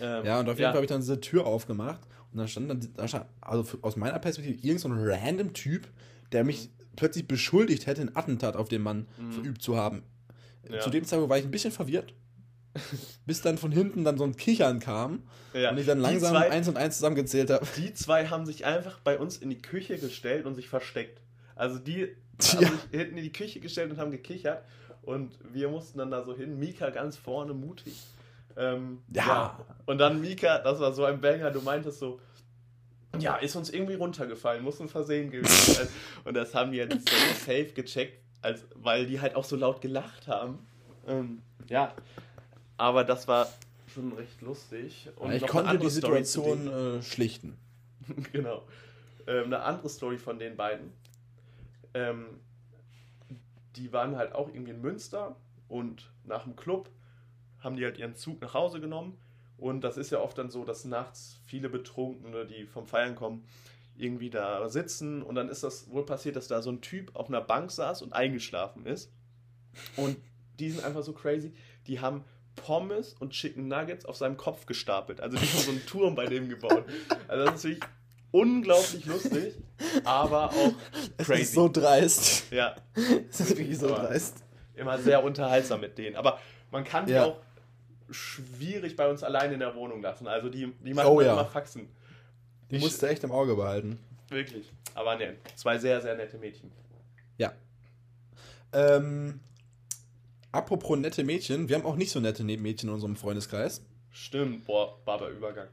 [0.00, 2.00] Ähm, Ja, und auf jeden Fall habe ich dann diese Tür aufgemacht
[2.32, 5.86] und dann stand dann, da stand, also aus meiner Perspektive, irgend so ein random Typ,
[6.32, 9.32] der mich plötzlich beschuldigt hätte, ein Attentat auf den Mann Mhm.
[9.32, 10.02] verübt zu haben.
[10.68, 10.80] Ja.
[10.80, 12.14] Zu dem Zeitpunkt war ich ein bisschen verwirrt,
[13.26, 15.70] bis dann von hinten dann so ein Kichern kam ja.
[15.70, 17.66] und ich dann langsam zwei- eins und eins zusammengezählt habe.
[17.76, 21.20] Die zwei haben sich einfach bei uns in die Küche gestellt und sich versteckt.
[21.54, 22.08] Also die
[22.38, 22.60] Tja.
[22.66, 24.62] haben sich hinten in die Küche gestellt und haben gekichert.
[25.02, 26.58] Und wir mussten dann da so hin.
[26.58, 28.00] Mika ganz vorne, mutig.
[28.56, 29.58] Ähm, Ja.
[29.86, 32.20] Und dann Mika, das war so ein Banger, du meintest so,
[33.18, 35.88] Ja, ist uns irgendwie runtergefallen, muss ein Versehen gewesen sein.
[36.24, 39.80] Und das haben wir jetzt so safe gecheckt, als, weil die halt auch so laut
[39.80, 40.60] gelacht haben.
[41.06, 41.94] Ähm, ja,
[42.82, 43.48] aber das war
[43.94, 45.08] schon recht lustig.
[45.14, 47.56] Und ich konnte die Situation äh, schlichten.
[48.32, 48.64] genau.
[49.28, 50.92] Ähm, eine andere Story von den beiden.
[51.94, 52.40] Ähm,
[53.76, 55.36] die waren halt auch irgendwie in Münster
[55.68, 56.90] und nach dem Club
[57.60, 59.16] haben die halt ihren Zug nach Hause genommen.
[59.58, 63.44] Und das ist ja oft dann so, dass nachts viele Betrunkene, die vom Feiern kommen,
[63.96, 65.22] irgendwie da sitzen.
[65.22, 68.02] Und dann ist das wohl passiert, dass da so ein Typ auf einer Bank saß
[68.02, 69.12] und eingeschlafen ist.
[69.96, 70.16] Und
[70.58, 71.52] die sind einfach so crazy.
[71.86, 72.24] Die haben
[72.56, 75.20] Pommes und Chicken Nuggets auf seinem Kopf gestapelt.
[75.20, 76.84] Also die haben so einen Turm bei dem gebaut.
[77.28, 77.90] Also das ist wirklich
[78.30, 79.54] unglaublich lustig,
[80.04, 80.72] aber auch
[81.18, 81.32] crazy.
[81.32, 82.52] Es ist so dreist.
[82.52, 82.76] Ja.
[82.94, 84.42] Es ist wirklich so aber dreist.
[84.74, 86.16] Immer sehr unterhaltsam mit denen.
[86.16, 86.40] Aber
[86.70, 87.26] man kann die ja.
[87.26, 87.40] auch
[88.10, 90.26] schwierig bei uns allein in der Wohnung lassen.
[90.26, 91.32] Also die, die machen oh, ja.
[91.32, 91.88] immer Faxen.
[92.70, 93.98] Die ich, musst du echt im Auge behalten.
[94.28, 94.72] Wirklich.
[94.94, 96.72] Aber ne, zwei sehr, sehr nette Mädchen.
[97.36, 97.52] Ja.
[98.72, 99.40] Ähm,
[100.52, 103.82] apropos nette Mädchen, wir haben auch nicht so nette Mädchen in unserem Freundeskreis.
[104.10, 105.68] Stimmt, boah, Barber-Übergang.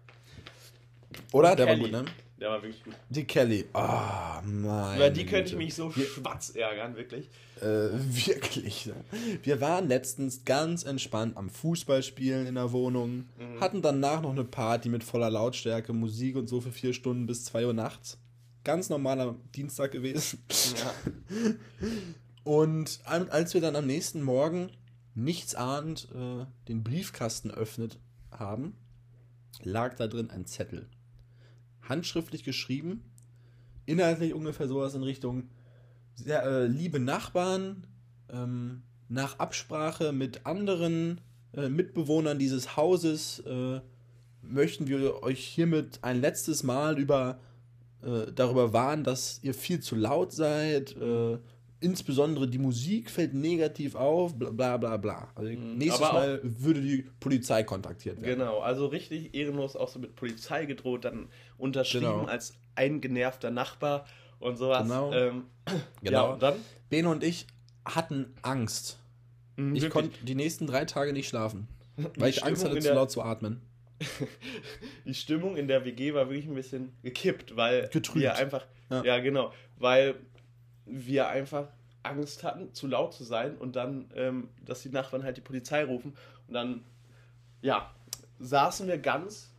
[1.33, 1.55] Oder?
[1.55, 1.79] Der Kelly.
[1.81, 2.13] war gut, ne?
[2.39, 2.93] Der war wirklich gut.
[3.09, 3.65] Die Kelly.
[3.73, 4.95] Ah, oh, mein.
[4.95, 7.29] Über die könnte ich mich so wir, schwarz ärgern, wirklich.
[7.59, 8.89] Äh, wirklich.
[9.43, 13.59] Wir waren letztens ganz entspannt am Fußballspielen in der Wohnung, mhm.
[13.59, 17.43] hatten danach noch eine Party mit voller Lautstärke, Musik und so für vier Stunden bis
[17.43, 18.17] zwei Uhr nachts.
[18.63, 20.43] Ganz normaler Dienstag gewesen.
[20.77, 20.93] Ja.
[22.43, 24.71] Und als wir dann am nächsten Morgen
[25.13, 27.99] nichts ahnt äh, den Briefkasten öffnet
[28.31, 28.75] haben,
[29.63, 30.87] lag da drin ein Zettel
[31.89, 33.03] handschriftlich geschrieben.
[33.85, 35.49] Inhaltlich ungefähr sowas in Richtung,
[36.15, 37.87] sehr, äh, liebe Nachbarn,
[38.31, 41.19] ähm, nach Absprache mit anderen
[41.53, 43.81] äh, Mitbewohnern dieses Hauses äh,
[44.43, 47.39] möchten wir euch hiermit ein letztes Mal über,
[48.03, 50.95] äh, darüber warnen, dass ihr viel zu laut seid.
[51.81, 55.31] Insbesondere die Musik fällt negativ auf, bla bla bla.
[55.35, 55.77] Also mhm.
[55.77, 58.39] nächstes Aber Mal würde die Polizei kontaktiert werden.
[58.39, 62.25] Genau, also richtig ehrenlos auch so mit Polizei gedroht, dann unterschrieben genau.
[62.25, 64.05] als ein genervter Nachbar
[64.39, 64.83] und sowas.
[64.83, 65.13] Genau.
[65.13, 65.45] Ähm,
[66.03, 66.27] genau.
[66.27, 66.55] Ja, und dann?
[66.89, 67.47] Bene und ich
[67.85, 68.97] hatten Angst.
[69.55, 71.67] Mhm, ich konnte die nächsten drei Tage nicht schlafen,
[72.17, 73.61] weil ich Angst hatte, zu laut zu atmen.
[75.05, 78.21] die Stimmung in der WG war wirklich ein bisschen gekippt, weil Getrübt.
[78.21, 79.03] wir einfach, ja.
[79.03, 80.15] ja genau, weil
[80.89, 81.67] wir einfach
[82.03, 85.83] Angst hatten, zu laut zu sein und dann, ähm, dass die Nachbarn halt die Polizei
[85.83, 86.13] rufen.
[86.47, 86.83] Und dann,
[87.61, 87.93] ja,
[88.39, 89.51] saßen wir ganz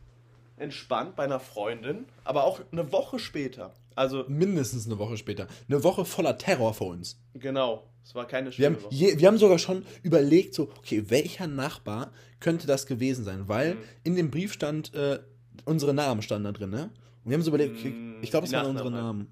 [0.57, 3.73] entspannt bei einer Freundin, aber auch eine Woche später.
[3.95, 5.47] Also mindestens eine Woche später.
[5.67, 7.19] Eine Woche voller Terror für uns.
[7.33, 7.87] Genau.
[8.03, 8.95] Es war keine schöne wir haben, Woche.
[8.95, 13.47] Je, wir haben sogar schon überlegt, so, okay, welcher Nachbar könnte das gewesen sein?
[13.47, 13.79] Weil mhm.
[14.03, 15.19] in dem Brief stand, äh,
[15.65, 16.89] unsere Namen standen da drin, ne?
[17.23, 19.27] Und wir haben so überlegt, okay, ich glaube, es waren unsere Namen.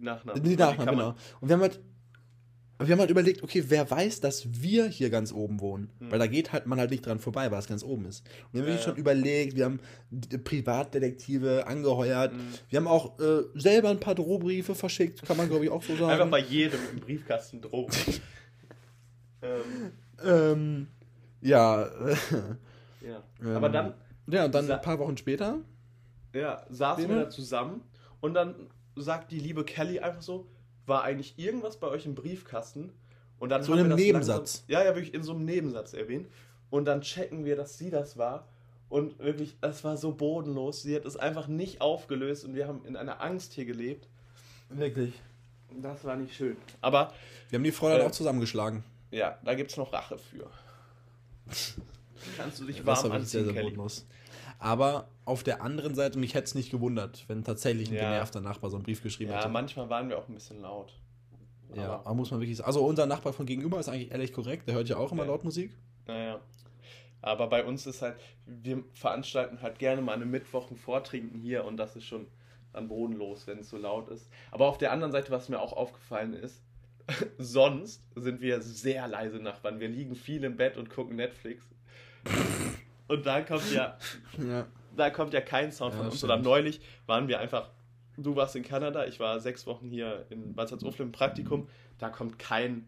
[0.00, 0.42] Die Nachnamen.
[0.42, 1.14] Die Nachnamen, genau.
[1.40, 1.80] Und wir haben halt
[2.82, 5.90] wir haben halt überlegt, okay, wer weiß, dass wir hier ganz oben wohnen?
[5.98, 6.12] Hm.
[6.12, 8.26] Weil da geht halt man halt nicht dran vorbei, weil das ganz oben ist.
[8.26, 9.80] Und wir haben ja, wirklich schon überlegt, wir haben
[10.44, 12.40] Privatdetektive angeheuert, hm.
[12.70, 15.94] wir haben auch äh, selber ein paar Drohbriefe verschickt, kann man glaube ich auch so
[15.94, 16.10] sagen.
[16.10, 17.86] Einfach bei jedem im Briefkasten Droh.
[19.42, 19.92] ähm.
[20.24, 20.86] ähm.
[21.42, 21.86] ja.
[23.02, 23.22] ja.
[23.54, 23.94] Aber dann.
[24.26, 25.58] Ja, und dann ein paar Wochen später.
[26.32, 27.82] Ja, saßen wir da zusammen
[28.20, 28.54] und dann
[28.96, 30.46] sagt die liebe Kelly einfach so,
[30.86, 32.92] war eigentlich irgendwas bei euch im Briefkasten?
[33.38, 34.64] Und dann so in einem Nebensatz.
[34.68, 36.28] Langsam, ja, ja, wirklich in so einem Nebensatz erwähnt.
[36.68, 38.46] Und dann checken wir, dass sie das war.
[38.90, 40.82] Und wirklich, es war so bodenlos.
[40.82, 44.08] Sie hat es einfach nicht aufgelöst und wir haben in einer Angst hier gelebt.
[44.68, 45.14] Wirklich.
[45.80, 46.56] Das war nicht schön.
[46.80, 47.12] Aber.
[47.48, 48.84] Wir haben die Frau dann äh, auch zusammengeschlagen.
[49.10, 50.50] Ja, da gibt es noch Rache für.
[52.36, 54.06] Kannst du dich warm anziehen, sehr, sehr bodenlos.
[54.60, 58.02] Aber auf der anderen Seite, mich hätte es nicht gewundert, wenn tatsächlich ein ja.
[58.02, 59.48] genervter Nachbar so einen Brief geschrieben ja, hätte.
[59.48, 60.92] Ja, manchmal waren wir auch ein bisschen laut.
[61.74, 62.66] Ja, aber muss man wirklich sagen.
[62.66, 65.30] Also unser Nachbar von gegenüber ist eigentlich ehrlich korrekt, der hört ja auch immer ja.
[65.30, 65.72] laut Musik.
[66.06, 66.40] Naja.
[67.22, 71.64] Aber bei uns ist halt, wir veranstalten halt gerne mal eine Mittwoch ein Vortrinken hier
[71.64, 72.26] und das ist schon
[72.72, 74.28] dann bodenlos, wenn es so laut ist.
[74.50, 76.62] Aber auf der anderen Seite, was mir auch aufgefallen ist,
[77.38, 79.80] sonst sind wir sehr leise Nachbarn.
[79.80, 81.64] Wir liegen viel im Bett und gucken Netflix.
[83.10, 83.98] Und da kommt ja,
[84.38, 84.68] ja.
[84.96, 86.22] da kommt ja kein Sound ja, von uns.
[86.22, 87.70] Oder neulich waren wir einfach,
[88.16, 92.08] du warst in Kanada, ich war sechs Wochen hier in Bad Salzuflen im Praktikum, da
[92.08, 92.86] kommt kein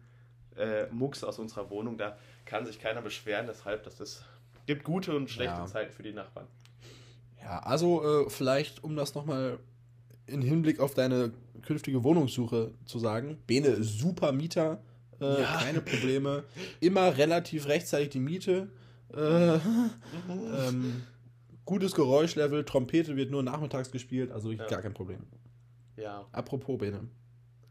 [0.55, 4.23] äh, Mucks aus unserer Wohnung, da kann sich keiner beschweren, deshalb, dass es
[4.65, 5.65] gibt gute und schlechte ja.
[5.65, 6.47] Zeiten für die Nachbarn.
[7.41, 9.59] Ja, also äh, vielleicht, um das nochmal
[10.25, 14.81] in Hinblick auf deine künftige Wohnungssuche zu sagen, Bene, super Mieter,
[15.19, 15.57] äh, ja.
[15.57, 16.45] keine Probleme,
[16.79, 18.69] immer relativ rechtzeitig die Miete,
[19.13, 19.55] äh,
[20.67, 21.03] ähm,
[21.65, 24.65] gutes Geräuschlevel, Trompete wird nur nachmittags gespielt, also ja.
[24.67, 25.25] gar kein Problem.
[25.95, 26.25] Ja.
[26.31, 27.07] Apropos, Bene.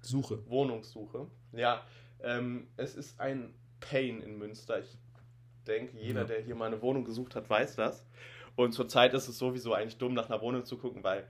[0.00, 0.48] Suche.
[0.48, 1.26] Wohnungssuche.
[1.52, 1.82] Ja,
[2.22, 4.80] ähm, es ist ein Pain in Münster.
[4.80, 4.98] Ich
[5.66, 6.26] denke, jeder, ja.
[6.26, 8.04] der hier mal eine Wohnung gesucht hat, weiß das.
[8.56, 11.26] Und zurzeit ist es sowieso eigentlich dumm, nach einer Wohnung zu gucken, weil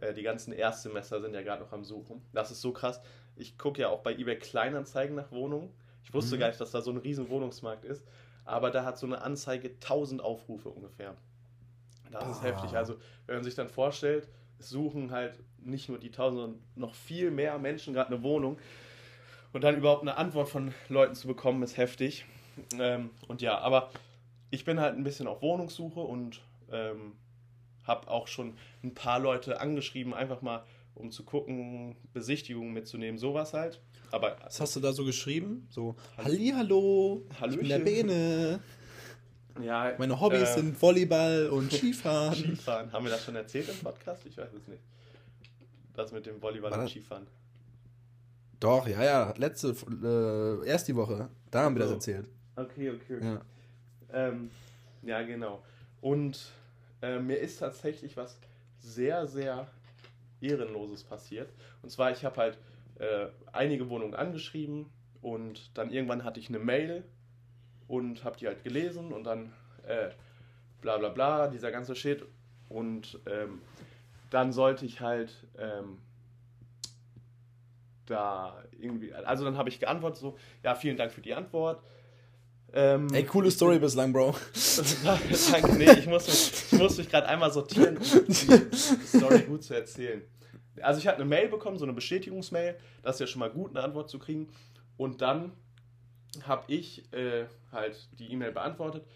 [0.00, 2.22] äh, die ganzen Erstsemester sind ja gerade noch am Suchen.
[2.32, 3.00] Das ist so krass.
[3.36, 5.70] Ich gucke ja auch bei eBay Kleinanzeigen nach Wohnungen.
[6.04, 6.40] Ich wusste mhm.
[6.40, 8.06] gar nicht, dass da so ein riesen Wohnungsmarkt ist.
[8.46, 11.14] Aber da hat so eine Anzeige 1000 Aufrufe ungefähr.
[12.10, 12.30] Das ah.
[12.30, 12.76] ist heftig.
[12.76, 14.28] Also, wenn man sich dann vorstellt,
[14.58, 18.58] es suchen halt nicht nur die 1000, sondern noch viel mehr Menschen gerade eine Wohnung.
[19.52, 22.24] Und dann überhaupt eine Antwort von Leuten zu bekommen, ist heftig.
[22.78, 23.90] Ähm, und ja, aber
[24.50, 26.40] ich bin halt ein bisschen auf Wohnungssuche und
[26.70, 27.12] ähm,
[27.84, 30.64] habe auch schon ein paar Leute angeschrieben, einfach mal
[30.96, 33.80] um zu gucken, Besichtigungen mitzunehmen, sowas halt.
[34.10, 35.66] Aber was hast du da so geschrieben?
[35.70, 37.52] So Hallihallo, Hallöchen.
[37.52, 38.60] ich bin der Bene.
[39.62, 42.34] Ja, Meine Hobbys äh, sind Volleyball und Skifahren.
[42.34, 42.92] Skifahren.
[42.92, 44.26] Haben wir das schon erzählt im Podcast?
[44.26, 44.82] Ich weiß es nicht.
[45.94, 47.26] Das mit dem Volleyball War und Skifahren.
[48.60, 49.34] Doch, ja, ja.
[49.36, 51.28] Letzte, äh, erst die Woche.
[51.50, 52.28] Da haben wir das erzählt.
[52.54, 53.18] Okay, okay.
[53.22, 53.40] Ja,
[54.12, 54.50] ähm,
[55.02, 55.62] ja genau.
[56.00, 56.52] Und
[57.02, 58.38] äh, mir ist tatsächlich was
[58.78, 59.66] sehr, sehr
[60.40, 61.52] Ehrenloses passiert.
[61.82, 62.58] Und zwar, ich habe halt
[62.98, 64.86] äh, einige Wohnungen angeschrieben
[65.20, 67.04] und dann irgendwann hatte ich eine Mail
[67.88, 69.52] und habe die halt gelesen und dann
[69.86, 70.10] äh,
[70.80, 72.24] bla bla bla, dieser ganze Shit.
[72.68, 73.60] Und ähm,
[74.30, 75.98] dann sollte ich halt ähm,
[78.06, 81.82] da irgendwie, also dann habe ich geantwortet so, ja, vielen Dank für die Antwort.
[82.72, 84.34] Ähm, Ey, coole Story bislang, Bro.
[85.52, 89.62] Danke, nee, ich muss mich, ich muss mich gerade einmal sortieren, um die Story gut
[89.62, 90.22] zu erzählen.
[90.82, 93.70] Also ich hatte eine Mail bekommen, so eine Bestätigungsmail, das ist ja schon mal gut,
[93.70, 94.48] eine Antwort zu kriegen.
[94.96, 95.52] Und dann
[96.42, 99.06] habe ich äh, halt die E-Mail beantwortet.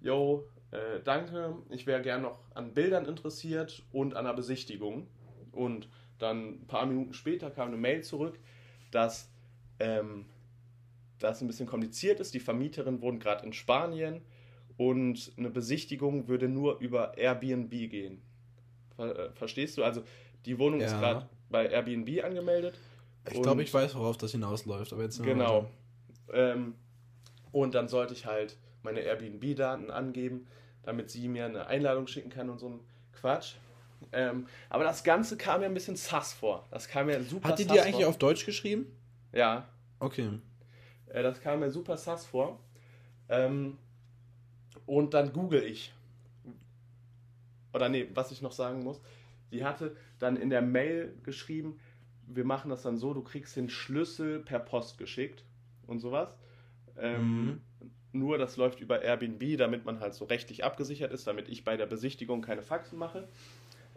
[0.00, 5.08] Yo, äh, danke, ich wäre gern noch an Bildern interessiert und an einer Besichtigung.
[5.52, 5.88] Und
[6.18, 8.38] dann ein paar Minuten später kam eine Mail zurück,
[8.92, 9.30] dass
[9.78, 10.26] ähm,
[11.20, 12.34] das ein bisschen kompliziert ist.
[12.34, 14.22] Die Vermieterin wohnt gerade in Spanien
[14.76, 18.22] und eine Besichtigung würde nur über Airbnb gehen.
[18.96, 19.84] Ver äh, verstehst du?
[19.84, 20.02] Also
[20.46, 20.86] die Wohnung ja.
[20.86, 22.78] ist gerade bei Airbnb angemeldet.
[23.30, 25.68] Ich glaube, ich weiß, worauf das hinausläuft, aber jetzt Genau.
[26.32, 26.74] Ähm,
[27.52, 30.46] und dann sollte ich halt meine Airbnb-Daten angeben,
[30.82, 32.80] damit sie mir eine Einladung schicken kann und so ein
[33.12, 33.56] Quatsch.
[34.12, 36.66] Ähm, aber das Ganze kam mir ein bisschen sass vor.
[36.70, 38.86] Das kam mir super Hat die dir eigentlich auf Deutsch geschrieben?
[39.32, 39.68] Ja.
[39.98, 40.30] Okay.
[41.12, 42.60] Äh, das kam mir super sass vor.
[43.28, 43.78] Ähm,
[44.86, 45.92] und dann google ich.
[47.72, 49.00] Oder nee, was ich noch sagen muss.
[49.52, 51.78] Die hatte dann in der Mail geschrieben,
[52.26, 55.44] wir machen das dann so, du kriegst den Schlüssel per Post geschickt
[55.86, 56.34] und sowas.
[56.96, 57.60] Ähm, mhm.
[58.12, 61.76] Nur das läuft über Airbnb, damit man halt so rechtlich abgesichert ist, damit ich bei
[61.76, 63.28] der Besichtigung keine Faxen mache.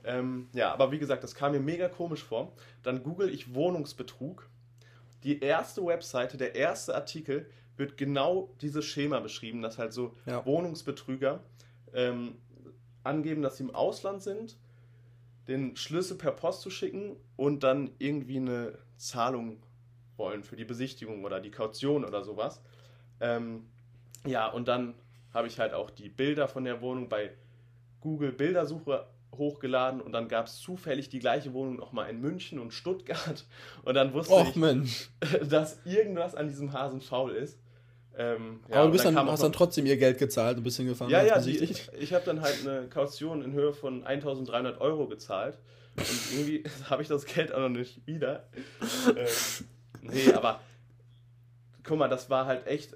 [0.03, 2.53] Ähm, ja, aber wie gesagt, das kam mir mega komisch vor.
[2.83, 4.47] Dann google ich Wohnungsbetrug.
[5.23, 10.45] Die erste Webseite, der erste Artikel wird genau dieses Schema beschrieben, dass halt so ja.
[10.45, 11.43] Wohnungsbetrüger
[11.93, 12.35] ähm,
[13.03, 14.57] angeben, dass sie im Ausland sind,
[15.47, 19.63] den Schlüssel per Post zu schicken und dann irgendwie eine Zahlung
[20.15, 22.61] wollen für die Besichtigung oder die Kaution oder sowas.
[23.19, 23.65] Ähm,
[24.25, 24.93] ja, und dann
[25.33, 27.31] habe ich halt auch die Bilder von der Wohnung bei
[27.99, 29.07] Google Bildersuche
[29.37, 33.45] hochgeladen und dann gab es zufällig die gleiche Wohnung nochmal in München und Stuttgart
[33.83, 35.09] und dann wusste Och, ich, Mensch.
[35.49, 37.59] dass irgendwas an diesem Hasen faul ist.
[38.15, 40.87] Ähm, ja, Aber du bist dann, dann hast dann trotzdem ihr Geld gezahlt, ein bisschen
[40.87, 41.09] gefahren.
[41.09, 41.57] Ja, ja, die,
[41.99, 45.57] ich habe dann halt eine Kaution in Höhe von 1300 Euro gezahlt
[45.95, 48.47] und irgendwie habe ich das Geld auch noch nicht wieder.
[49.15, 49.67] ähm,
[50.01, 50.59] nee, aber
[51.83, 52.95] guck mal, das war halt echt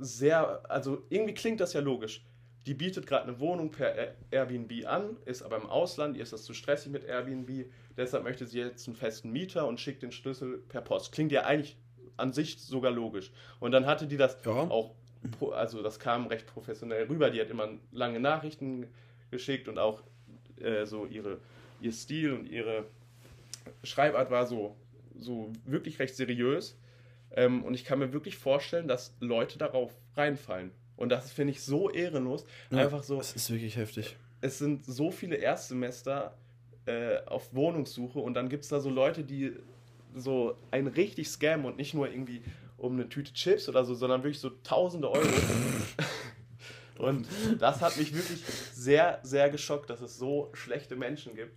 [0.00, 2.24] sehr, also irgendwie klingt das ja logisch
[2.66, 6.44] die bietet gerade eine Wohnung per Airbnb an, ist aber im Ausland, ihr ist das
[6.44, 10.58] zu stressig mit Airbnb, deshalb möchte sie jetzt einen festen Mieter und schickt den Schlüssel
[10.68, 11.12] per Post.
[11.12, 11.76] Klingt ja eigentlich
[12.16, 13.30] an sich sogar logisch.
[13.60, 14.52] Und dann hatte die das ja.
[14.52, 14.94] auch,
[15.52, 18.86] also das kam recht professionell rüber, die hat immer lange Nachrichten
[19.30, 20.02] geschickt und auch
[20.60, 21.38] äh, so ihre,
[21.80, 22.86] ihr Stil und ihre
[23.82, 24.76] Schreibart war so,
[25.18, 26.78] so wirklich recht seriös.
[27.32, 30.70] Ähm, und ich kann mir wirklich vorstellen, dass Leute darauf reinfallen.
[30.96, 32.44] Und das finde ich so ehrenlos.
[32.70, 33.16] Ja, Einfach so.
[33.16, 34.16] Das ist wirklich heftig.
[34.40, 36.36] Es sind so viele Erstsemester
[36.86, 39.52] äh, auf Wohnungssuche und dann gibt es da so Leute, die
[40.14, 42.42] so ein richtig Scam und nicht nur irgendwie
[42.76, 45.28] um eine Tüte Chips oder so, sondern wirklich so tausende Euro.
[46.98, 47.26] und
[47.58, 48.40] das hat mich wirklich
[48.72, 51.52] sehr, sehr geschockt, dass es so schlechte Menschen gibt.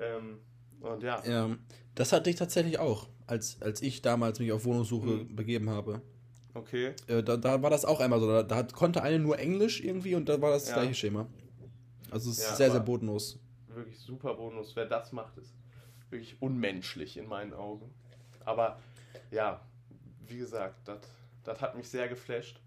[0.00, 0.38] Ähm,
[0.80, 1.22] und ja.
[1.26, 1.56] ja.
[1.94, 5.36] Das hatte ich tatsächlich auch, als, als ich damals mich auf Wohnungssuche mhm.
[5.36, 6.02] begeben habe.
[6.54, 6.94] Okay.
[7.08, 8.28] Äh, da, da war das auch einmal so.
[8.28, 10.82] Da, da, konnte eine nur Englisch irgendwie und da war das, das ja.
[10.82, 11.26] gleiche Schema.
[12.10, 13.40] Also es ist ja, sehr, sehr bodenlos.
[13.68, 14.76] Wirklich super bodenlos.
[14.76, 15.52] Wer das macht, ist
[16.10, 17.92] wirklich unmenschlich in meinen Augen.
[18.44, 18.78] Aber
[19.32, 19.60] ja,
[20.26, 20.88] wie gesagt,
[21.42, 22.60] das hat mich sehr geflasht.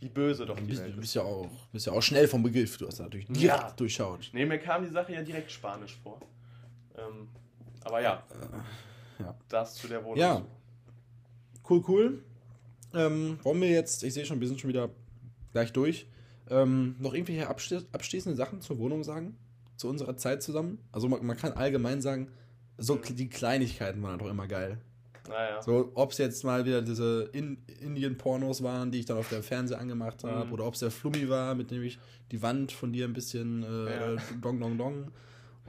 [0.00, 0.96] Wie böse doch die bist, Welt ist.
[0.96, 2.78] Du bist ja, auch, bist ja auch schnell vom Begriff.
[2.78, 3.72] Du hast natürlich direkt ja.
[3.76, 4.30] durchschaut.
[4.32, 6.20] Nee, mir kam die Sache ja direkt Spanisch vor.
[6.96, 7.28] Ähm,
[7.84, 8.22] aber ja.
[9.18, 9.34] Äh, ja.
[9.48, 10.18] Das zu der Wohnung.
[10.18, 10.42] Ja.
[11.68, 12.24] Cool, cool.
[12.94, 14.90] Ähm, wollen wir jetzt, ich sehe schon, wir sind schon wieder
[15.52, 16.06] gleich durch,
[16.50, 19.36] ähm, noch irgendwelche abschließende Sachen zur Wohnung sagen?
[19.76, 20.78] Zu unserer Zeit zusammen?
[20.92, 22.30] Also man, man kann allgemein sagen,
[22.78, 24.78] so die Kleinigkeiten waren doch immer geil.
[25.28, 25.62] Naja.
[25.62, 29.42] So, ob es jetzt mal wieder diese In Indien-Pornos waren, die ich dann auf dem
[29.42, 30.52] Fernseher angemacht habe, mhm.
[30.52, 31.98] oder ob es der Flummi war, mit dem ich
[32.30, 34.22] die Wand von dir ein bisschen äh, ja.
[34.42, 35.10] dong dong dong.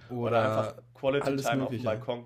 [0.09, 1.63] Oder, oder einfach Quality Time mögliche.
[1.63, 2.25] auf dem Balkon.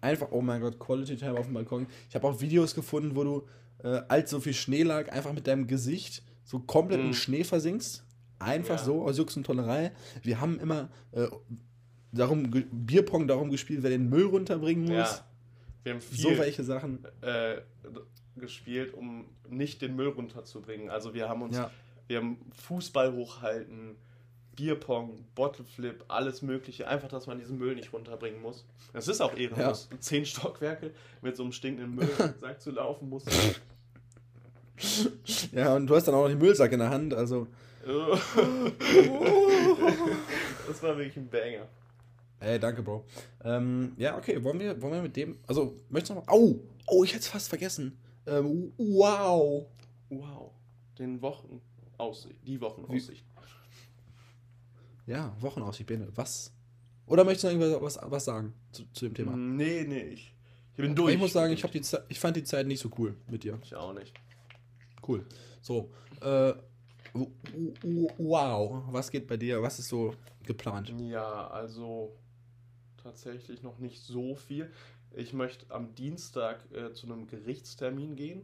[0.00, 1.86] Einfach, oh mein Gott, Quality Time auf dem Balkon.
[2.08, 3.48] Ich habe auch Videos gefunden, wo du,
[3.82, 7.08] äh, als so viel Schnee lag, einfach mit deinem Gesicht so komplett mhm.
[7.08, 8.04] im Schnee versinkst.
[8.38, 8.84] Einfach ja.
[8.84, 9.92] so, aus Jux und Tollerei.
[10.22, 11.28] Wir haben immer äh,
[12.10, 14.92] darum, Bierpong darum gespielt, wer den Müll runterbringen muss.
[14.92, 15.26] Ja.
[15.84, 17.60] Wir haben viel, so welche Sachen äh,
[18.36, 20.90] gespielt, um nicht den Müll runterzubringen.
[20.90, 21.70] Also wir haben uns, ja.
[22.08, 23.96] wir haben Fußball hochhalten,
[24.54, 26.86] Bierpong, Bottleflip, alles Mögliche.
[26.86, 28.66] Einfach, dass man diesen Müll nicht runterbringen muss.
[28.92, 29.88] Das ist auch ehrenlos.
[29.90, 30.00] Ja.
[30.00, 33.24] Zehn Stockwerke mit so einem stinkenden Müllsack zu laufen muss.
[35.52, 37.46] Ja, und du hast dann auch noch den Müllsack in der Hand, also.
[40.66, 41.66] das war wirklich ein Banger.
[42.40, 43.04] Ey, danke, Bro.
[43.44, 45.38] Ähm, ja, okay, wollen wir, wollen wir mit dem.
[45.46, 46.34] Also, möchtest du noch mal.
[46.34, 46.60] Oh!
[46.86, 47.98] Oh, ich hätte es fast vergessen.
[48.26, 49.66] Ähm, wow!
[50.08, 50.52] Wow.
[50.98, 52.36] Den Wochenaussicht.
[52.46, 53.24] Die Wochenaussicht.
[55.06, 56.08] Ja, Wochenaussicht, Bene.
[56.14, 56.52] Was?
[57.06, 59.36] Oder möchtest du irgendwas was, was sagen zu, zu dem Thema?
[59.36, 60.34] Nee, nee, ich,
[60.72, 61.14] ich bin durch.
[61.14, 63.58] Ich muss sagen, ich, die ich fand die Zeit nicht so cool mit dir.
[63.62, 64.14] Ich auch nicht.
[65.06, 65.24] Cool.
[65.60, 65.90] So,
[66.20, 66.54] äh,
[68.18, 69.62] wow, was geht bei dir?
[69.62, 70.92] Was ist so geplant?
[70.98, 72.16] Ja, also
[73.02, 74.70] tatsächlich noch nicht so viel.
[75.14, 78.42] Ich möchte am Dienstag äh, zu einem Gerichtstermin gehen.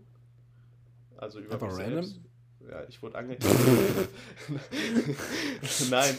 [1.17, 2.05] Also über Einfach random?
[2.05, 2.21] Selbst.
[2.69, 3.61] Ja, ich wurde angekündigt.
[5.91, 6.17] Nein,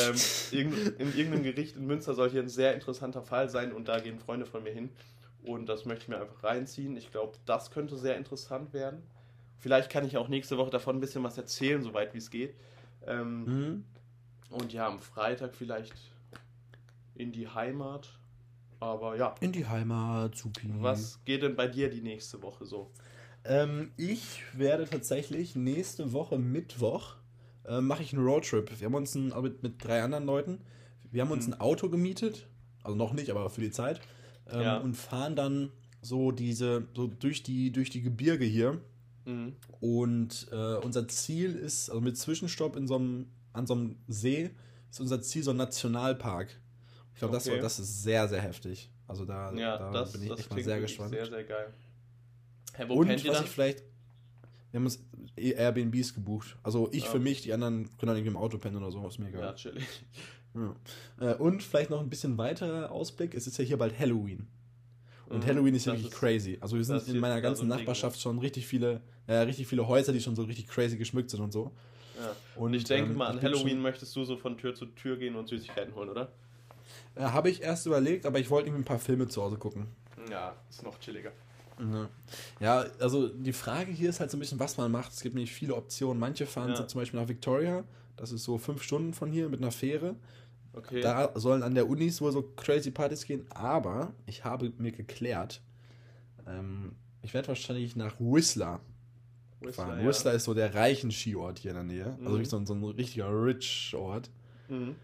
[0.00, 0.16] ähm,
[0.50, 4.00] in, in irgendeinem Gericht in Münster soll hier ein sehr interessanter Fall sein und da
[4.00, 4.90] gehen Freunde von mir hin.
[5.44, 6.96] Und das möchte ich mir einfach reinziehen.
[6.96, 9.02] Ich glaube, das könnte sehr interessant werden.
[9.62, 12.56] Vielleicht kann ich auch nächste Woche davon ein bisschen was erzählen, soweit wie es geht.
[13.06, 13.84] Ähm, mhm.
[14.50, 15.94] Und ja, am Freitag vielleicht
[17.14, 18.18] in die Heimat.
[18.80, 19.36] Aber ja.
[19.38, 20.68] In die Heimat, supi.
[20.78, 22.90] Was geht denn bei dir die nächste Woche so?
[23.44, 27.14] Ähm, ich werde tatsächlich nächste Woche Mittwoch
[27.64, 28.80] äh, mache ich einen Roadtrip.
[28.80, 30.58] Wir haben uns ein, mit, mit drei anderen Leuten,
[31.12, 31.52] wir haben uns mhm.
[31.52, 32.48] ein Auto gemietet,
[32.82, 34.00] also noch nicht, aber für die Zeit,
[34.50, 34.76] ähm, ja.
[34.78, 38.80] und fahren dann so diese, so durch die, durch die Gebirge hier
[39.24, 39.56] Mhm.
[39.80, 44.50] Und äh, unser Ziel ist, also mit Zwischenstopp in so einem, an so einem See,
[44.90, 46.60] ist unser Ziel so ein Nationalpark.
[47.14, 47.50] Ich glaube, okay.
[47.56, 48.90] das, das ist sehr, sehr heftig.
[49.06, 51.10] Also da, ja, da das, bin ich echt mal sehr gespannt.
[51.10, 51.72] Sehr, sehr geil.
[52.72, 53.82] Hey, wo Und was ich vielleicht.
[54.70, 55.04] Wir haben uns
[55.36, 56.56] Airbnbs gebucht.
[56.62, 57.10] Also ich ja.
[57.10, 59.42] für mich, die anderen können dann irgendwie im Auto pennen oder so, ist mir egal.
[59.42, 59.84] Ja, chillig.
[60.54, 60.74] Ja.
[61.20, 63.34] Äh, und vielleicht noch ein bisschen weiterer Ausblick.
[63.34, 64.48] Es ist ja hier bald Halloween.
[65.32, 66.58] Und mhm, Halloween ist ja richtig ist, crazy.
[66.60, 70.20] Also wir sind in meiner ganzen Nachbarschaft schon richtig viele, äh, richtig viele Häuser, die
[70.20, 71.70] schon so richtig crazy geschmückt sind und so.
[72.18, 72.36] Ja.
[72.56, 75.34] Und ich denke ähm, mal, an Halloween möchtest du so von Tür zu Tür gehen
[75.34, 76.30] und Süßigkeiten holen, oder?
[77.14, 79.86] Äh, Habe ich erst überlegt, aber ich wollte mir ein paar Filme zu Hause gucken.
[80.30, 81.32] Ja, ist noch chilliger.
[82.60, 85.12] Ja, also die Frage hier ist halt so ein bisschen, was man macht.
[85.12, 86.20] Es gibt nämlich viele Optionen.
[86.20, 86.86] Manche fahren ja.
[86.86, 87.84] zum Beispiel nach Victoria,
[88.16, 90.14] das ist so fünf Stunden von hier mit einer Fähre.
[90.74, 91.00] Okay.
[91.00, 95.60] Da sollen an der Unis wohl so crazy Partys gehen, aber ich habe mir geklärt,
[96.46, 98.80] ähm, ich werde wahrscheinlich nach Whistler,
[99.60, 100.00] Whistler fahren.
[100.00, 100.06] Ja.
[100.06, 102.04] Whistler ist so der reichen Skiort hier in der Nähe.
[102.04, 102.38] Also mhm.
[102.38, 104.30] Also so, so ein richtiger Rich-Ort.
[104.68, 104.96] Mhm.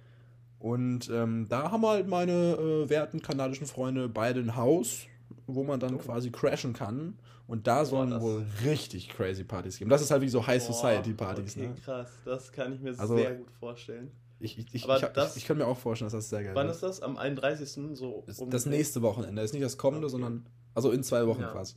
[0.59, 5.03] Und ähm, da haben halt meine äh, werten kanadischen Freunde beide ein Haus,
[5.47, 5.99] wo man dann oh.
[5.99, 7.19] quasi crashen kann.
[7.47, 9.89] Und da sollen Boah, wohl richtig crazy Partys geben.
[9.89, 11.57] Das ist halt wie so High Society Partys.
[11.57, 11.75] Okay, ne?
[11.83, 12.11] krass.
[12.25, 14.11] Das kann ich mir also, sehr gut vorstellen.
[14.41, 16.69] Ich, ich, ich, ich, das, ich, kann mir auch vorstellen, dass das sehr geil Wann
[16.69, 17.03] ist das?
[17.03, 17.97] Am 31.
[17.97, 18.23] so?
[18.27, 19.43] Das, das nächste Wochenende.
[19.43, 20.13] Das ist nicht das kommende, okay.
[20.13, 20.47] sondern.
[20.75, 21.51] Also in zwei Wochen ja.
[21.51, 21.75] quasi.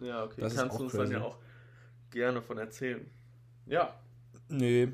[0.00, 0.40] Ja, okay.
[0.40, 1.12] Das Kannst du uns crazy.
[1.12, 1.38] dann ja auch
[2.10, 3.10] gerne von erzählen.
[3.66, 3.98] Ja.
[4.48, 4.92] Nee.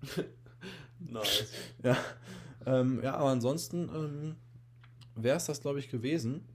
[0.98, 1.52] nice.
[1.82, 1.96] Ja.
[2.66, 4.36] Ähm, ja, aber ansonsten ähm,
[5.14, 6.46] wäre es das, glaube ich, gewesen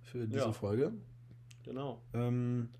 [0.00, 0.52] für diese ja.
[0.52, 0.92] Folge.
[1.64, 2.02] Genau.
[2.12, 2.70] Ähm,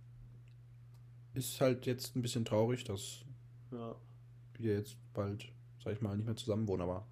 [1.35, 3.25] ist halt jetzt ein bisschen traurig, dass
[3.71, 3.95] ja.
[4.59, 5.53] wir jetzt bald
[5.83, 7.07] sag ich mal, nicht mehr zusammen wohnen, aber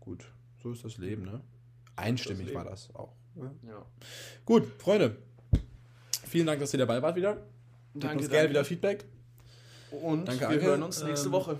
[0.00, 0.24] gut,
[0.62, 1.40] so ist das Leben, ne?
[1.96, 3.12] Einstimmig das war das auch.
[3.34, 3.50] Ne?
[3.66, 3.84] Ja.
[4.44, 5.16] Gut, Freunde,
[6.24, 7.36] vielen Dank, dass ihr dabei wart wieder.
[7.94, 9.04] Danke, uns gerne wieder Feedback.
[9.90, 10.62] Und danke, wir Anke.
[10.62, 11.58] hören uns nächste ähm, Woche.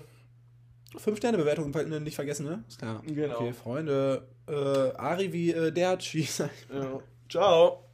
[0.97, 1.71] Fünf-Sterne-Bewertung
[2.03, 2.65] nicht vergessen, ne?
[2.69, 3.03] Ist klar.
[3.07, 3.37] Genau.
[3.37, 4.27] Okay, Freunde.
[4.49, 6.29] Äh, Ari wie äh, Derchi.
[6.73, 7.01] Ja.
[7.29, 7.85] Ciao.